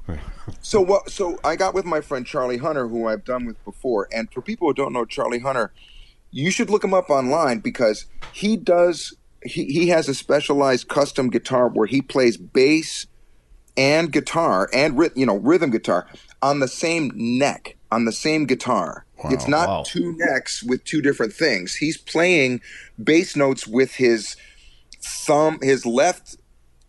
[0.61, 1.09] So what?
[1.09, 4.07] So I got with my friend Charlie Hunter, who I've done with before.
[4.11, 5.71] And for people who don't know Charlie Hunter,
[6.31, 9.15] you should look him up online because he does.
[9.43, 13.07] He he has a specialized custom guitar where he plays bass
[13.77, 16.07] and guitar and you know rhythm guitar
[16.41, 19.05] on the same neck on the same guitar.
[19.25, 19.83] it's not wow.
[19.85, 21.75] two necks with two different things.
[21.75, 22.61] He's playing
[23.01, 24.35] bass notes with his
[25.01, 26.37] thumb, his left,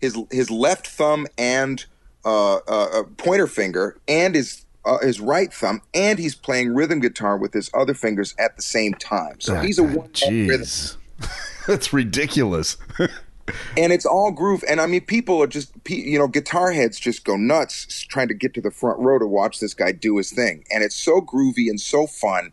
[0.00, 1.84] his his left thumb and
[2.26, 7.00] uh, uh, uh, pointer finger, and his uh, his right thumb, and he's playing rhythm
[7.00, 9.40] guitar with his other fingers at the same time.
[9.40, 10.96] So he's a one rhythm Jeez.
[11.66, 12.76] That's ridiculous.
[13.76, 14.64] and it's all groove.
[14.68, 18.34] And I mean, people are just, you know, guitar heads just go nuts trying to
[18.34, 20.64] get to the front row to watch this guy do his thing.
[20.72, 22.52] And it's so groovy and so fun.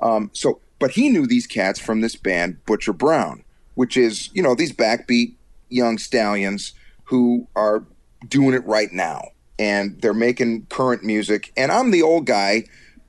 [0.00, 3.44] Um, so, but he knew these cats from this band, Butcher Brown,
[3.74, 5.34] which is, you know, these backbeat
[5.68, 6.72] young stallions
[7.04, 7.84] who are
[8.28, 9.22] doing it right now.
[9.58, 11.52] And they're making current music.
[11.56, 12.64] And I'm the old guy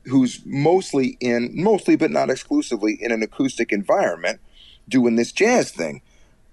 [0.06, 4.40] who's mostly in, mostly but not exclusively in an acoustic environment
[4.88, 6.02] doing this jazz thing.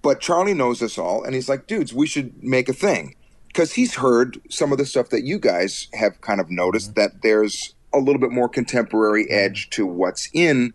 [0.01, 3.15] But Charlie knows us all, and he's like, dudes, we should make a thing.
[3.47, 7.01] Because he's heard some of the stuff that you guys have kind of noticed mm-hmm.
[7.01, 9.33] that there's a little bit more contemporary mm-hmm.
[9.45, 10.73] edge to what's in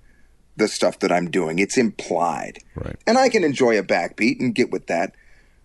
[0.57, 1.59] the stuff that I'm doing.
[1.59, 2.59] It's implied.
[2.75, 2.97] Right.
[3.07, 5.15] And I can enjoy a backbeat and get with that.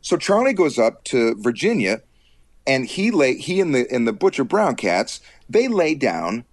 [0.02, 2.02] So Charlie goes up to Virginia
[2.72, 6.46] and he lay he and the and the Butcher Brown cats, they lay down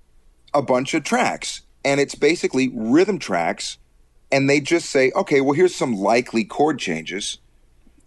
[0.53, 1.61] a bunch of tracks.
[1.85, 3.79] And it's basically rhythm tracks
[4.33, 7.39] and they just say, okay, well, here's some likely chord changes,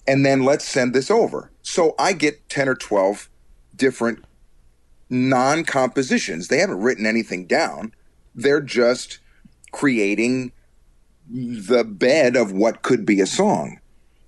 [0.06, 1.52] and then let's send this over.
[1.62, 3.30] So I get 10 or 12
[3.76, 4.26] different
[5.10, 6.50] non compositions.
[6.50, 7.94] They haven't written anything down,
[8.36, 9.20] they're just
[9.72, 10.52] creating
[11.30, 13.80] the bed of what could be a song.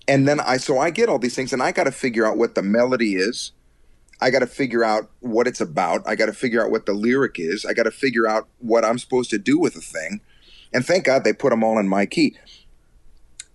[0.08, 2.38] And then I, so I get all these things, and I got to figure out
[2.38, 3.52] what the melody is.
[4.24, 6.08] I got to figure out what it's about.
[6.08, 7.66] I got to figure out what the lyric is.
[7.66, 10.22] I got to figure out what I'm supposed to do with the thing.
[10.74, 12.38] And thank God they put them all in my key.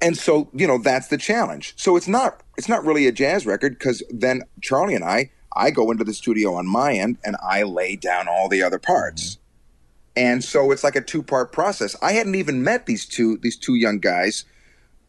[0.02, 1.72] And so, you know, that's the challenge.
[1.76, 5.70] So it's not it's not really a jazz record because then Charlie and I, I
[5.70, 9.37] go into the studio on my end and I lay down all the other parts.
[9.37, 9.42] Mm-hmm.
[10.18, 11.96] And so it's like a two part process.
[12.02, 14.44] I hadn't even met these two these two young guys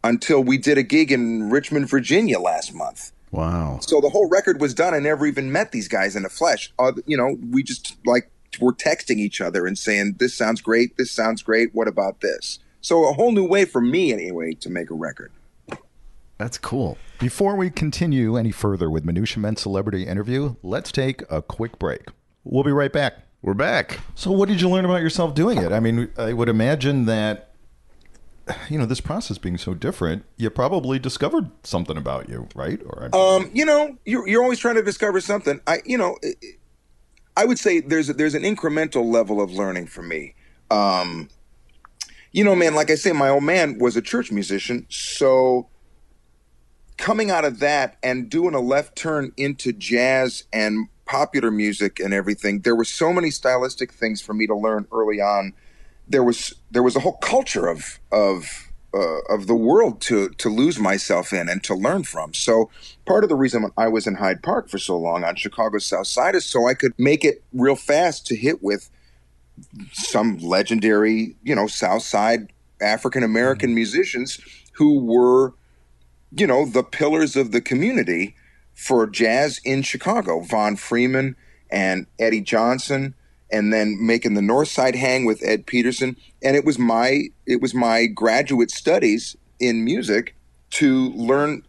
[0.06, 3.12] until we did a gig in Richmond, Virginia last month.
[3.32, 3.80] Wow.
[3.82, 4.94] So the whole record was done.
[4.94, 6.74] I never even met these guys in the flesh.
[6.80, 10.98] Uh, you know, we just like were texting each other and saying, "This sounds great.
[10.98, 11.74] This sounds great.
[11.74, 15.32] What about this?" So a whole new way for me, anyway, to make a record.
[16.38, 16.98] That's cool.
[17.20, 22.08] Before we continue any further with Minutia Men Celebrity Interview, let's take a quick break.
[22.46, 23.16] We'll be right back.
[23.42, 24.00] We're back.
[24.16, 25.74] So, what did you learn about yourself doing it?
[25.74, 27.49] I mean, I would imagine that,
[28.70, 32.82] you know, this process being so different, you probably discovered something about you, right?
[32.86, 35.60] Or Um, you know, you're you're always trying to discover something.
[35.68, 36.18] I, you know,
[37.36, 40.36] I would say there's a, there's an incremental level of learning for me.
[40.72, 41.30] Um,
[42.32, 45.68] you know, man, like I say, my old man was a church musician, so
[46.98, 52.14] coming out of that and doing a left turn into jazz and popular music and
[52.14, 55.54] everything, there were so many stylistic things for me to learn early on.
[56.10, 60.50] There was there was a whole culture of of uh, of the world to to
[60.50, 62.34] lose myself in and to learn from.
[62.34, 62.70] So
[63.06, 66.08] part of the reason I was in Hyde Park for so long on Chicago's South
[66.08, 68.90] Side is so I could make it real fast to hit with
[69.92, 74.40] some legendary, you know, South Side African American musicians
[74.74, 75.54] who were,
[76.32, 78.36] you know, the pillars of the community
[78.74, 80.40] for jazz in Chicago.
[80.42, 81.36] Von Freeman
[81.70, 83.14] and Eddie Johnson,
[83.52, 86.16] and then making the North Side hang with Ed Petersen.
[86.44, 90.36] And it was my it was my graduate studies in music
[90.72, 91.64] to learn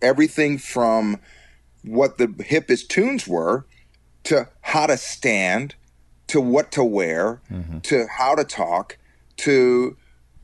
[0.00, 1.18] everything from
[1.82, 3.64] what the hippest tunes were
[4.24, 5.74] to how to stand
[6.28, 7.78] to what to wear mm-hmm.
[7.80, 8.98] to how to talk
[9.36, 9.96] to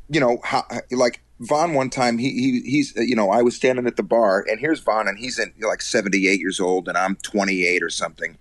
[0.08, 3.86] you know how like Von one time he, he he's you know I was standing
[3.86, 7.16] at the bar and here's Von and he's in like 78 years old and I'm
[7.16, 8.36] 28 or something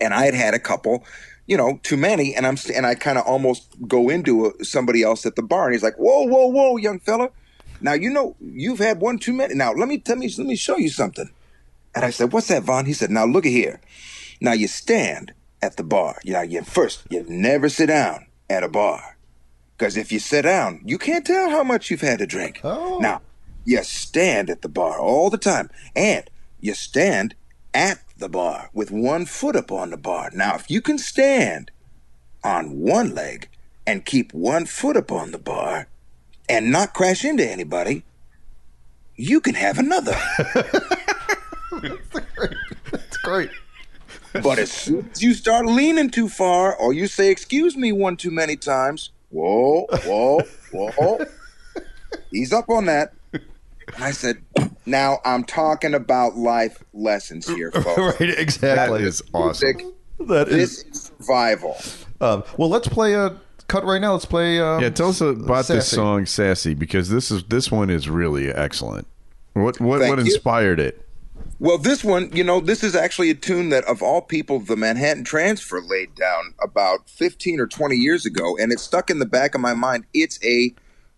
[0.00, 1.04] and I had had a couple
[1.48, 5.02] you know too many and I'm and I kind of almost go into a, somebody
[5.02, 7.30] else at the bar and he's like whoa whoa whoa young fella.
[7.80, 9.54] Now you know you've had one too many.
[9.54, 11.30] Now let me tell me let me show you something.
[11.94, 13.80] And I said what's that Von he said now look at here.
[14.40, 16.20] Now you stand at the bar.
[16.22, 19.16] You know you first you never sit down at a bar.
[19.76, 22.60] Because if you sit down, you can't tell how much you've had to drink.
[22.64, 22.98] Oh.
[22.98, 23.22] Now,
[23.64, 26.28] you stand at the bar all the time, and
[26.60, 27.36] you stand
[27.72, 30.30] at the bar with one foot upon the bar.
[30.34, 31.70] Now, if you can stand
[32.44, 33.48] on one leg
[33.86, 35.88] and keep one foot upon the bar
[36.48, 38.04] and not crash into anybody,
[39.16, 40.16] you can have another.
[42.92, 43.50] It's great.
[44.42, 48.16] but as soon as you start leaning too far or you say, excuse me, one
[48.16, 50.40] too many times, whoa, whoa,
[50.72, 51.18] whoa,
[52.30, 53.12] he's up on that.
[53.32, 54.42] And I said,
[54.88, 58.20] now I'm talking about life lessons here, folks.
[58.20, 58.98] right, exactly.
[59.02, 59.76] That is awesome.
[59.76, 59.86] Music,
[60.28, 60.84] That this is.
[60.84, 61.76] is survival.
[62.20, 63.36] Um, well, let's play a
[63.68, 64.12] cut right now.
[64.12, 64.60] Let's play.
[64.60, 68.50] Um, Yeah, tell us about this song "Sassy" because this is this one is really
[68.50, 69.06] excellent.
[69.54, 70.32] What what Thank what you.
[70.32, 71.04] inspired it?
[71.60, 74.76] Well, this one, you know, this is actually a tune that, of all people, the
[74.76, 79.26] Manhattan Transfer laid down about 15 or 20 years ago, and it stuck in the
[79.26, 80.04] back of my mind.
[80.14, 80.72] It's a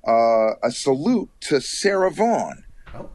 [0.06, 2.64] uh, a salute to Sarah Vaughan.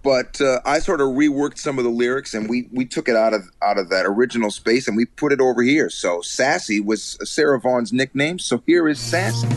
[0.03, 3.15] But uh, I sort of reworked some of the lyrics, and we, we took it
[3.15, 5.89] out of out of that original space, and we put it over here.
[5.89, 8.39] So Sassy was Sarah Vaughan's nickname.
[8.39, 9.47] So here is Sassy.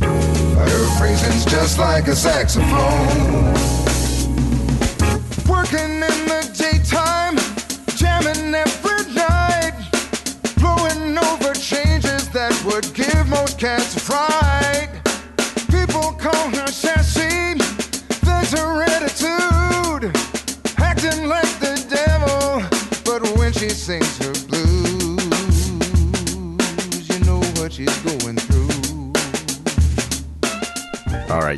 [0.00, 3.44] Her phrasing's just like a saxophone.
[5.48, 7.36] Working in the daytime,
[7.96, 9.74] jamming every night,
[10.58, 14.90] blowing over changes that would give most cats a fright.
[15.70, 17.54] People call her sassy,
[18.22, 18.82] there's her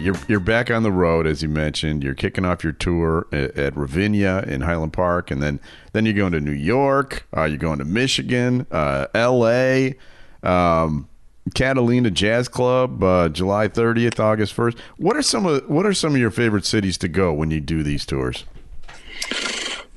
[0.06, 2.02] you're you're back on the road as you mentioned.
[2.02, 5.60] You're kicking off your tour at, at Ravinia in Highland Park, and then
[5.92, 7.26] then you're going to New York.
[7.36, 9.96] Uh, you're going to Michigan, uh, L.A.,
[10.42, 11.08] um,
[11.54, 14.78] Catalina Jazz Club, uh, July 30th, August 1st.
[14.96, 17.60] What are some of what are some of your favorite cities to go when you
[17.60, 18.44] do these tours?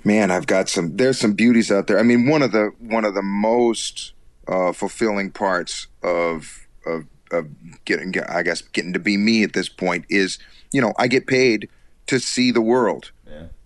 [0.05, 3.03] man i've got some there's some beauties out there i mean one of the one
[3.03, 4.13] of the most
[4.47, 7.47] uh, fulfilling parts of of of
[7.85, 10.39] getting i guess getting to be me at this point is
[10.71, 11.69] you know i get paid
[12.07, 13.11] to see the world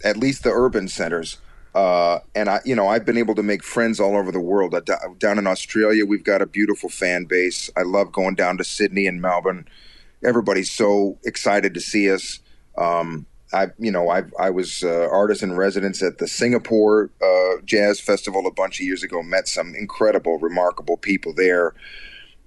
[0.03, 1.37] at least the urban centers
[1.75, 4.75] uh, and I, you know, I've been able to make friends all over the world.
[4.75, 4.81] Uh,
[5.17, 7.69] down in Australia, we've got a beautiful fan base.
[7.75, 9.67] I love going down to Sydney and Melbourne.
[10.23, 12.39] Everybody's so excited to see us.
[12.77, 17.61] Um, I, you know, I I was uh, artist in residence at the Singapore uh,
[17.65, 19.21] Jazz Festival a bunch of years ago.
[19.21, 21.73] Met some incredible, remarkable people there.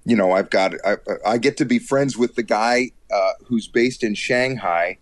[0.07, 3.67] You know, I've got I, I get to be friends with the guy uh, who's
[3.67, 4.97] based in Shanghai,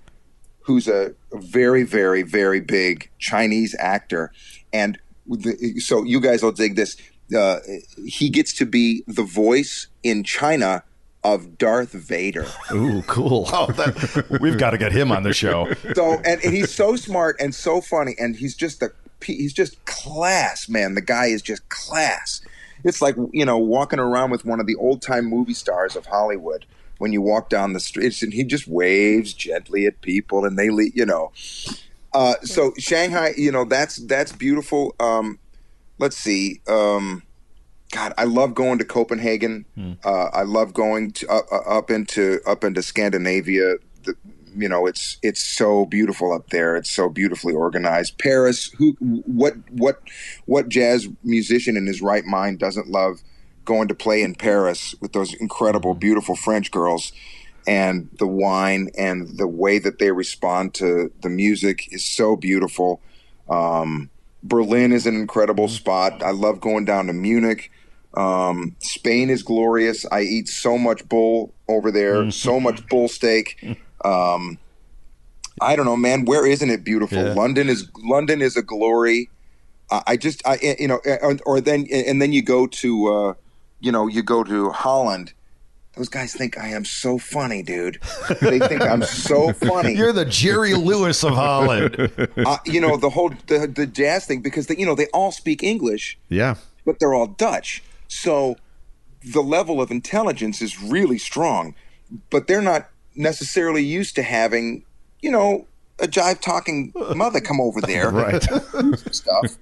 [0.61, 4.31] who's a very, very, very big Chinese actor,
[4.73, 6.97] and the, so you guys will dig this.
[7.35, 7.59] Uh,
[8.05, 10.83] he gets to be the voice in China
[11.23, 12.47] of Darth Vader.
[12.71, 13.49] Ooh, cool.
[13.51, 15.71] Oh, that, we've got to get him on the show.
[15.95, 18.89] so and, and he's so smart and so funny and he's just the
[19.23, 22.41] he's just class man the guy is just class
[22.85, 26.05] it's like you know walking around with one of the old time movie stars of
[26.05, 26.65] hollywood
[26.99, 30.69] when you walk down the streets and he just waves gently at people and they
[30.69, 31.31] leave you know
[32.13, 35.37] uh, so shanghai you know that's that's beautiful um,
[35.99, 37.21] let's see um,
[37.91, 39.65] God, I love going to Copenhagen.
[40.03, 43.75] Uh, I love going to, uh, uh, up into up into Scandinavia.
[44.03, 44.15] The
[44.55, 46.75] you know, it's it's so beautiful up there.
[46.75, 48.17] It's so beautifully organized.
[48.17, 50.01] Paris, who what what
[50.45, 53.21] what jazz musician in his right mind doesn't love
[53.65, 57.11] going to play in Paris with those incredible, beautiful French girls?
[57.67, 63.01] And the wine and the way that they respond to the music is so beautiful.
[63.49, 64.11] Um,
[64.43, 66.21] Berlin is an incredible spot.
[66.21, 67.71] I love going down to Munich.
[68.15, 70.05] Um, Spain is glorious.
[70.11, 73.77] I eat so much bull over there, so much bull steak.
[74.05, 74.57] Um,
[75.61, 76.25] I don't know, man.
[76.25, 77.17] Where isn't it beautiful?
[77.17, 77.33] Yeah.
[77.33, 79.29] London is London is a glory.
[79.89, 83.33] Uh, I just, I you know, or, or then and then you go to, uh,
[83.79, 85.33] you know, you go to Holland.
[85.95, 88.01] Those guys think I am so funny, dude.
[88.41, 91.95] They think I'm so funny You're the Jerry Lewis of Holland.
[92.45, 95.31] uh, you know the whole the, the jazz thing because they, you know they all
[95.31, 96.55] speak English, Yeah.
[96.85, 97.81] but they're all Dutch.
[98.09, 98.57] So
[99.23, 101.75] the level of intelligence is really strong,
[102.29, 104.83] but they're not necessarily used to having,
[105.21, 105.65] you know,
[105.99, 108.43] a jive talking mother come over there Right.
[109.11, 109.57] stuff.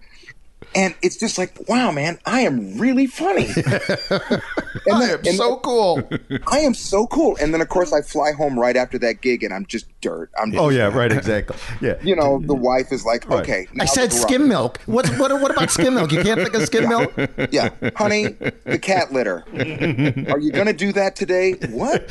[0.75, 3.47] And it's just like, wow, man, I am really funny.
[4.85, 6.01] And I then- am and so cool.
[6.47, 7.37] I am so cool.
[7.39, 10.29] And then of course I fly home right after that gig, and I'm just dirt.
[10.37, 11.55] I'm oh, just, Oh yeah, right, exactly.
[11.81, 11.95] Yeah.
[12.01, 13.41] You know, the wife is like, Right.
[13.41, 13.67] okay.
[13.79, 14.79] I said skim milk.
[14.85, 16.11] What, what what about skim milk?
[16.11, 17.13] You can't think of skim milk?
[17.51, 18.29] Yeah, honey,
[18.65, 19.43] the cat litter.
[20.31, 21.53] Are you going to do that today?
[21.69, 22.09] What?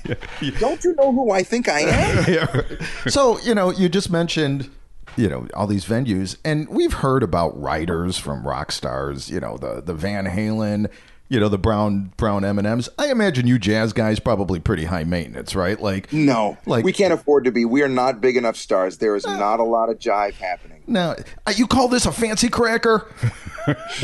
[0.58, 2.24] Don't you know who I think I am?
[2.32, 2.62] Yeah.
[3.08, 4.68] So, you know, you just mentioned,
[5.16, 9.56] you know, all these venues, and we've heard about writers from rock stars, you know,
[9.56, 10.90] the the Van Halen,
[11.28, 12.88] you know, the Brown Brown M&Ms.
[12.98, 15.80] I imagine you jazz guys probably pretty high maintenance, right?
[15.80, 17.64] Like No, Like- we can't afford to be.
[17.64, 18.98] We are not big enough stars.
[18.98, 20.82] There is not a lot of jive happening.
[20.86, 21.14] now,
[21.46, 23.06] uh, you call this a fancy cracker?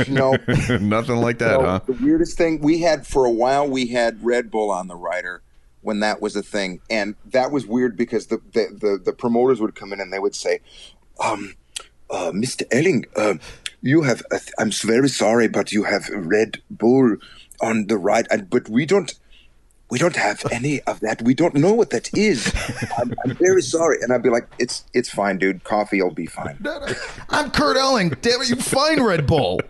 [0.07, 0.33] No.
[0.81, 1.81] Nothing like that, So, huh?
[1.87, 5.43] The weirdest thing we had for a while, we had Red Bull on the rider
[5.81, 9.61] when that was a thing, and that was weird because the the the, the promoters
[9.61, 10.61] would come in and they would say,
[11.23, 11.55] um,
[12.11, 12.63] uh, "Mr.
[12.71, 13.35] Elling, uh,
[13.83, 17.17] you have uh, I'm very sorry, but you have Red Bull
[17.61, 19.13] on the right, and but we don't."
[19.89, 21.23] We don't have any of that.
[21.23, 22.53] We don't know what that is.
[22.99, 25.63] I'm, I'm very sorry, and I'd be like, "It's it's fine, dude.
[25.63, 26.59] Coffee will be fine."
[27.31, 28.09] I'm Kurt Elling.
[28.21, 29.61] Damn it, you find Red Bull.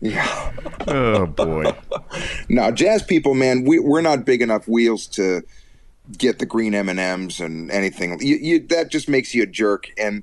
[0.00, 0.52] Yeah.
[0.86, 1.74] Oh boy.
[2.48, 5.42] Now, jazz people, man, we, we're not big enough wheels to
[6.16, 8.18] get the green M and M's and anything.
[8.20, 9.90] You, you, that just makes you a jerk.
[9.98, 10.22] And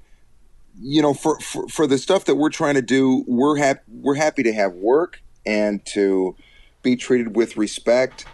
[0.79, 4.15] you know, for, for for the stuff that we're trying to do, we're happy we're
[4.15, 6.35] happy to have work and to
[6.81, 8.25] be treated with respect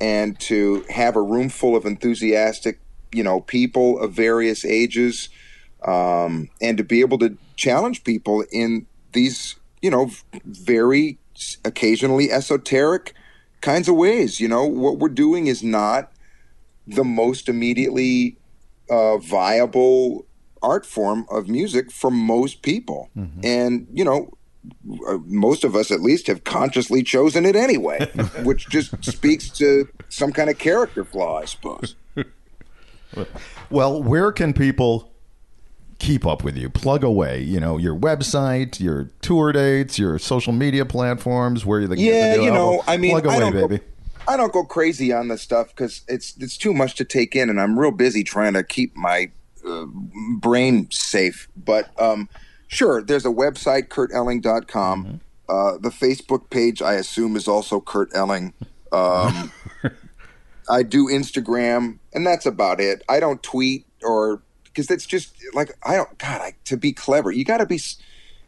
[0.00, 2.80] and to have a room full of enthusiastic,
[3.12, 5.28] you know, people of various ages,
[5.84, 10.10] um, and to be able to challenge people in these, you know,
[10.44, 11.18] very
[11.64, 13.12] occasionally esoteric
[13.60, 14.40] kinds of ways.
[14.40, 16.12] You know, what we're doing is not
[16.86, 18.36] the most immediately
[18.88, 20.24] uh, viable
[20.62, 23.10] art form of music for most people,
[23.42, 24.30] and you know.
[25.08, 28.10] uh, Most of us, at least, have consciously chosen it anyway,
[28.42, 31.94] which just speaks to some kind of character flaw, I suppose.
[33.70, 35.10] Well, where can people
[35.98, 36.68] keep up with you?
[36.68, 41.86] Plug away, you know, your website, your tour dates, your social media platforms, where you
[41.88, 42.82] the Yeah, the you know.
[42.86, 43.82] I mean, plug away, go- baby.
[44.26, 47.48] I don't go crazy on this stuff because it's it's too much to take in,
[47.48, 49.30] and I'm real busy trying to keep my
[49.82, 49.86] uh,
[50.38, 51.48] brain safe.
[51.56, 52.28] But um,
[52.68, 55.20] sure, there's a website, kurtelling.com.
[55.48, 58.52] Uh, the Facebook page, I assume, is also Kurt Elling.
[58.92, 59.50] Um,
[60.70, 63.02] I do Instagram, and that's about it.
[63.08, 66.18] I don't tweet or because that's just like I don't.
[66.18, 67.76] God, I, to be clever, you got to be.
[67.76, 67.96] s-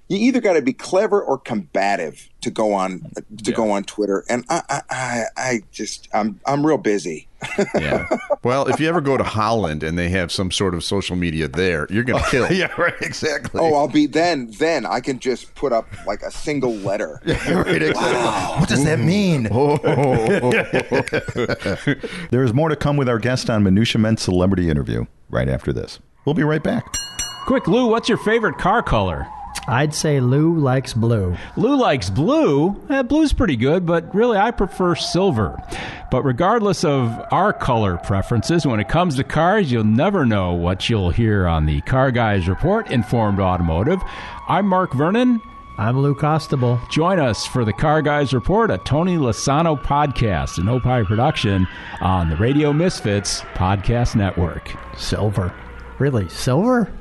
[0.08, 3.06] You either got to be clever or combative to go on
[3.44, 7.26] to go on Twitter, and I, I, I, I just I'm I'm real busy.
[7.74, 8.08] Yeah.
[8.42, 11.48] Well, if you ever go to Holland and they have some sort of social media
[11.48, 12.50] there, you're gonna kill.
[12.52, 13.60] yeah, right, exactly.
[13.60, 14.50] Oh, I'll be then.
[14.58, 17.20] Then I can just put up like a single letter.
[17.50, 18.60] Right, exactly.
[18.60, 19.48] What does that mean?
[19.50, 19.76] Oh.
[22.30, 25.98] There's more to come with our guest on Minutia Men's celebrity interview right after this.
[26.24, 26.94] We'll be right back.
[27.46, 29.26] Quick, Lou, what's your favorite car color?
[29.68, 31.36] I'd say Lou likes blue.
[31.56, 32.80] Lou likes blue.
[32.90, 35.56] Eh, blue's pretty good, but really I prefer silver.
[36.10, 40.88] But regardless of our color preferences, when it comes to cars, you'll never know what
[40.88, 44.00] you'll hear on the Car Guys Report Informed Automotive.
[44.48, 45.40] I'm Mark Vernon.
[45.78, 46.80] I'm Lou Costable.
[46.90, 51.66] Join us for the Car Guys Report, a Tony Lasano podcast, an Opie production
[52.00, 54.74] on the Radio Misfits Podcast Network.
[54.96, 55.54] Silver.
[55.98, 56.28] Really?
[56.28, 56.92] Silver?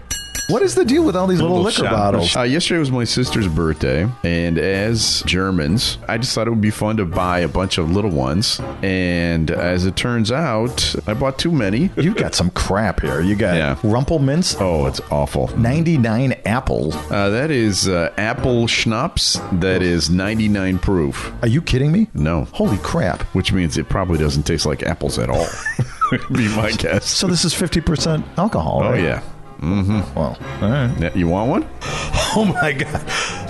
[0.47, 1.91] What is the deal with all these little, liquor shot.
[1.91, 2.35] bottles?
[2.35, 6.71] Uh, yesterday was my sister's birthday, and as Germans, I just thought it would be
[6.71, 8.59] fun to buy a bunch of little ones.
[8.81, 11.89] And as it turns out, I bought too many.
[12.09, 13.21] You got some crap here.
[13.21, 13.77] You got Yeah.
[13.83, 15.55] Rumple Minze, Oh, it's awful.
[15.57, 16.93] 99 apple.
[17.11, 19.39] Uh, that is uh, apple schnapps.
[19.51, 21.31] That is 99 proof.
[21.43, 22.07] Are you kidding me?
[22.15, 22.45] No.
[22.45, 23.21] Holy crap.
[23.35, 25.45] Which means it probably doesn't taste like apples at all.
[26.31, 27.05] be my guess.
[27.07, 28.81] So this is 50% alcohol.
[28.83, 29.21] Oh, right?
[29.59, 29.91] Mm-hmm.
[29.91, 30.13] yeah.
[30.15, 31.15] Well, all right.
[31.15, 31.69] You want one?
[32.35, 33.01] Oh my god.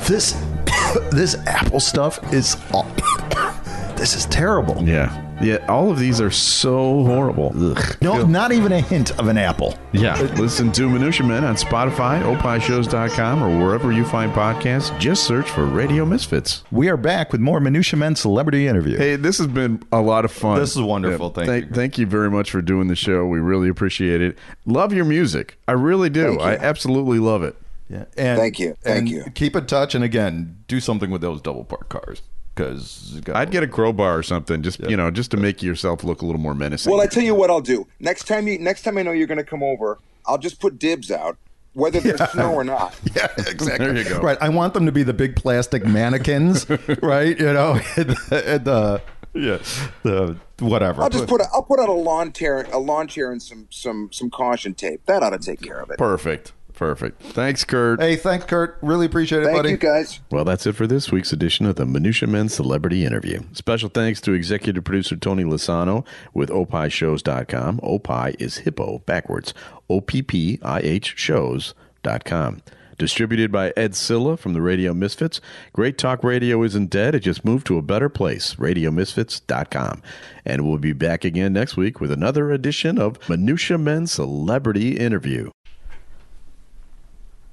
[0.08, 0.32] This
[1.12, 2.86] this apple stuff is aw-
[3.98, 4.82] This is terrible.
[4.82, 5.10] Yeah.
[5.42, 7.54] Yeah, all of these are so horrible.
[7.56, 7.98] Ugh.
[8.02, 9.78] No, not even a hint of an apple.
[9.94, 10.16] Yeah.
[10.16, 14.98] Uh, listen to Minutia Men on Spotify, opishows.com, or wherever you find podcasts.
[15.00, 16.64] Just search for Radio Misfits.
[16.72, 18.98] We are back with more Minutia Men celebrity interview.
[18.98, 20.60] Hey, this has been a lot of fun.
[20.60, 21.30] This is wonderful.
[21.30, 21.72] Thank thank, you.
[21.72, 23.26] Thank you very much for doing the show.
[23.26, 24.38] We really appreciate it.
[24.66, 25.58] Love your music.
[25.68, 26.38] I really do.
[26.40, 27.56] I absolutely love it.
[27.88, 28.06] Yeah.
[28.18, 28.76] And, Thank you.
[28.82, 29.24] Thank and you.
[29.34, 32.22] Keep in touch and again, do something with those double park cars
[32.60, 36.22] cuz I'd get a crowbar or something, just you know, just to make yourself look
[36.22, 36.92] a little more menacing.
[36.92, 37.88] Well, I tell you what I'll do.
[38.00, 40.78] Next time you next time I know you're going to come over, I'll just put
[40.78, 41.38] dibs out,
[41.74, 42.96] whether there's snow or not.
[43.16, 43.86] Yeah, exactly.
[43.86, 44.20] There you go.
[44.20, 44.38] Right.
[44.42, 46.70] I want them to be the big plastic mannequins,
[47.02, 47.38] right?
[47.40, 49.02] You know, and the, and the
[49.34, 49.60] yeah,
[50.04, 51.04] the whatever.
[51.04, 53.68] I'll just put a, I'll put out a lawn chair, a lawn chair, and some
[53.70, 55.06] some some caution tape.
[55.06, 55.98] That ought to take care of it.
[55.98, 56.54] Perfect.
[56.80, 57.22] Perfect.
[57.22, 58.00] Thanks, Kurt.
[58.00, 58.78] Hey, thanks, Kurt.
[58.82, 59.72] Really appreciate it, Thank buddy.
[59.72, 60.22] you, guys.
[60.32, 63.42] Well, that's it for this week's edition of the Minutia Men Celebrity Interview.
[63.52, 67.82] Special thanks to executive producer Tony Lasano with opishows.com.
[67.84, 69.54] Opie is hippo backwards.
[69.90, 72.62] O-P-P-I-H shows.com.
[72.98, 75.42] Distributed by Ed Cilla from the Radio Misfits.
[75.74, 77.14] Great Talk Radio isn't dead.
[77.14, 78.56] It just moved to a better place.
[78.56, 80.02] RadioMisfits.com.
[80.46, 85.52] And we'll be back again next week with another edition of Minutia Men Celebrity Interview.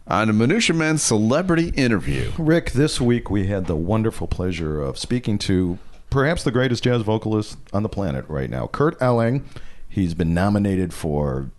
[0.09, 2.31] On a Minutia Man Celebrity Interview.
[2.39, 5.79] Rick, this week we had the wonderful pleasure of speaking to
[6.11, 9.45] perhaps the greatest jazz vocalist on the planet right now, Kurt Elling.
[9.89, 11.51] He's been nominated for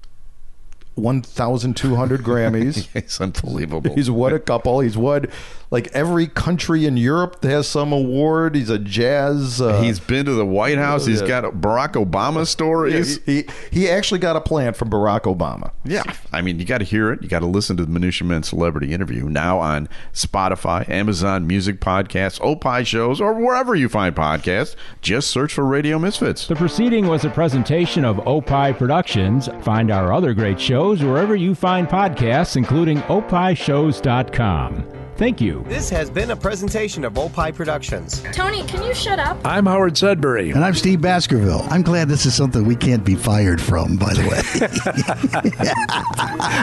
[0.98, 2.88] 1,200 Grammys.
[2.98, 3.93] It's unbelievable.
[3.95, 4.80] He's won a couple.
[4.80, 5.28] He's won
[5.70, 8.56] like every country in Europe that has some award.
[8.56, 9.60] He's a jazz.
[9.62, 11.06] Uh, He's been to the White House.
[11.06, 11.28] He's Yeah.
[11.28, 13.20] got Barack Obama stories.
[13.26, 15.72] he, he actually got a plant from Barack Obama.
[15.84, 16.04] Yeah.
[16.32, 17.22] I mean, you got to hear it.
[17.22, 21.80] You got to listen to the Minutia Men Celebrity Interview now on Spotify, Amazon Music
[21.82, 24.76] Podcasts, Opie shows, or wherever you find podcasts.
[25.02, 26.48] Just search for Radio Misfits.
[26.48, 29.50] The proceeding was a presentation of Opie Productions.
[29.62, 34.85] Find our other great shows wherever you find podcasts, including opishows.com.
[35.17, 35.65] Thank you.
[35.67, 38.23] This has been a presentation of Opie Productions.
[38.31, 39.39] Tony, can you shut up?
[39.43, 40.51] I'm Howard Sudbury.
[40.51, 41.65] And I'm Steve Baskerville.
[41.71, 44.21] I'm glad this is something we can't be fired from, by the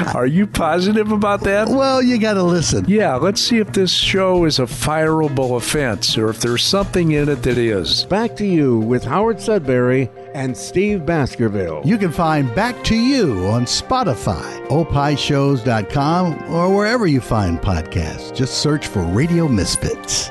[0.06, 0.12] way.
[0.14, 1.68] Are you positive about that?
[1.68, 2.84] well, you got to listen.
[2.86, 7.28] Yeah, let's see if this show is a fireable offense or if there's something in
[7.28, 8.04] it that is.
[8.04, 11.82] Back to you with Howard Sudbury and Steve Baskerville.
[11.84, 18.34] You can find Back to You on Spotify, opishows.com, or wherever you find podcasts.
[18.34, 20.30] Just search for Radio Misfits.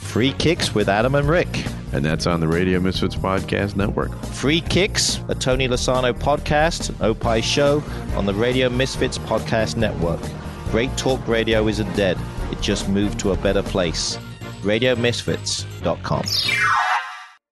[0.11, 1.63] Free Kicks with Adam and Rick.
[1.93, 4.13] And that's on the Radio Misfits Podcast Network.
[4.25, 7.81] Free Kicks, a Tony Lasano podcast, an Opie show
[8.17, 10.19] on the Radio Misfits Podcast Network.
[10.69, 12.17] Great Talk Radio isn't dead.
[12.51, 14.17] It just moved to a better place.
[14.63, 16.25] RadioMisfits.com.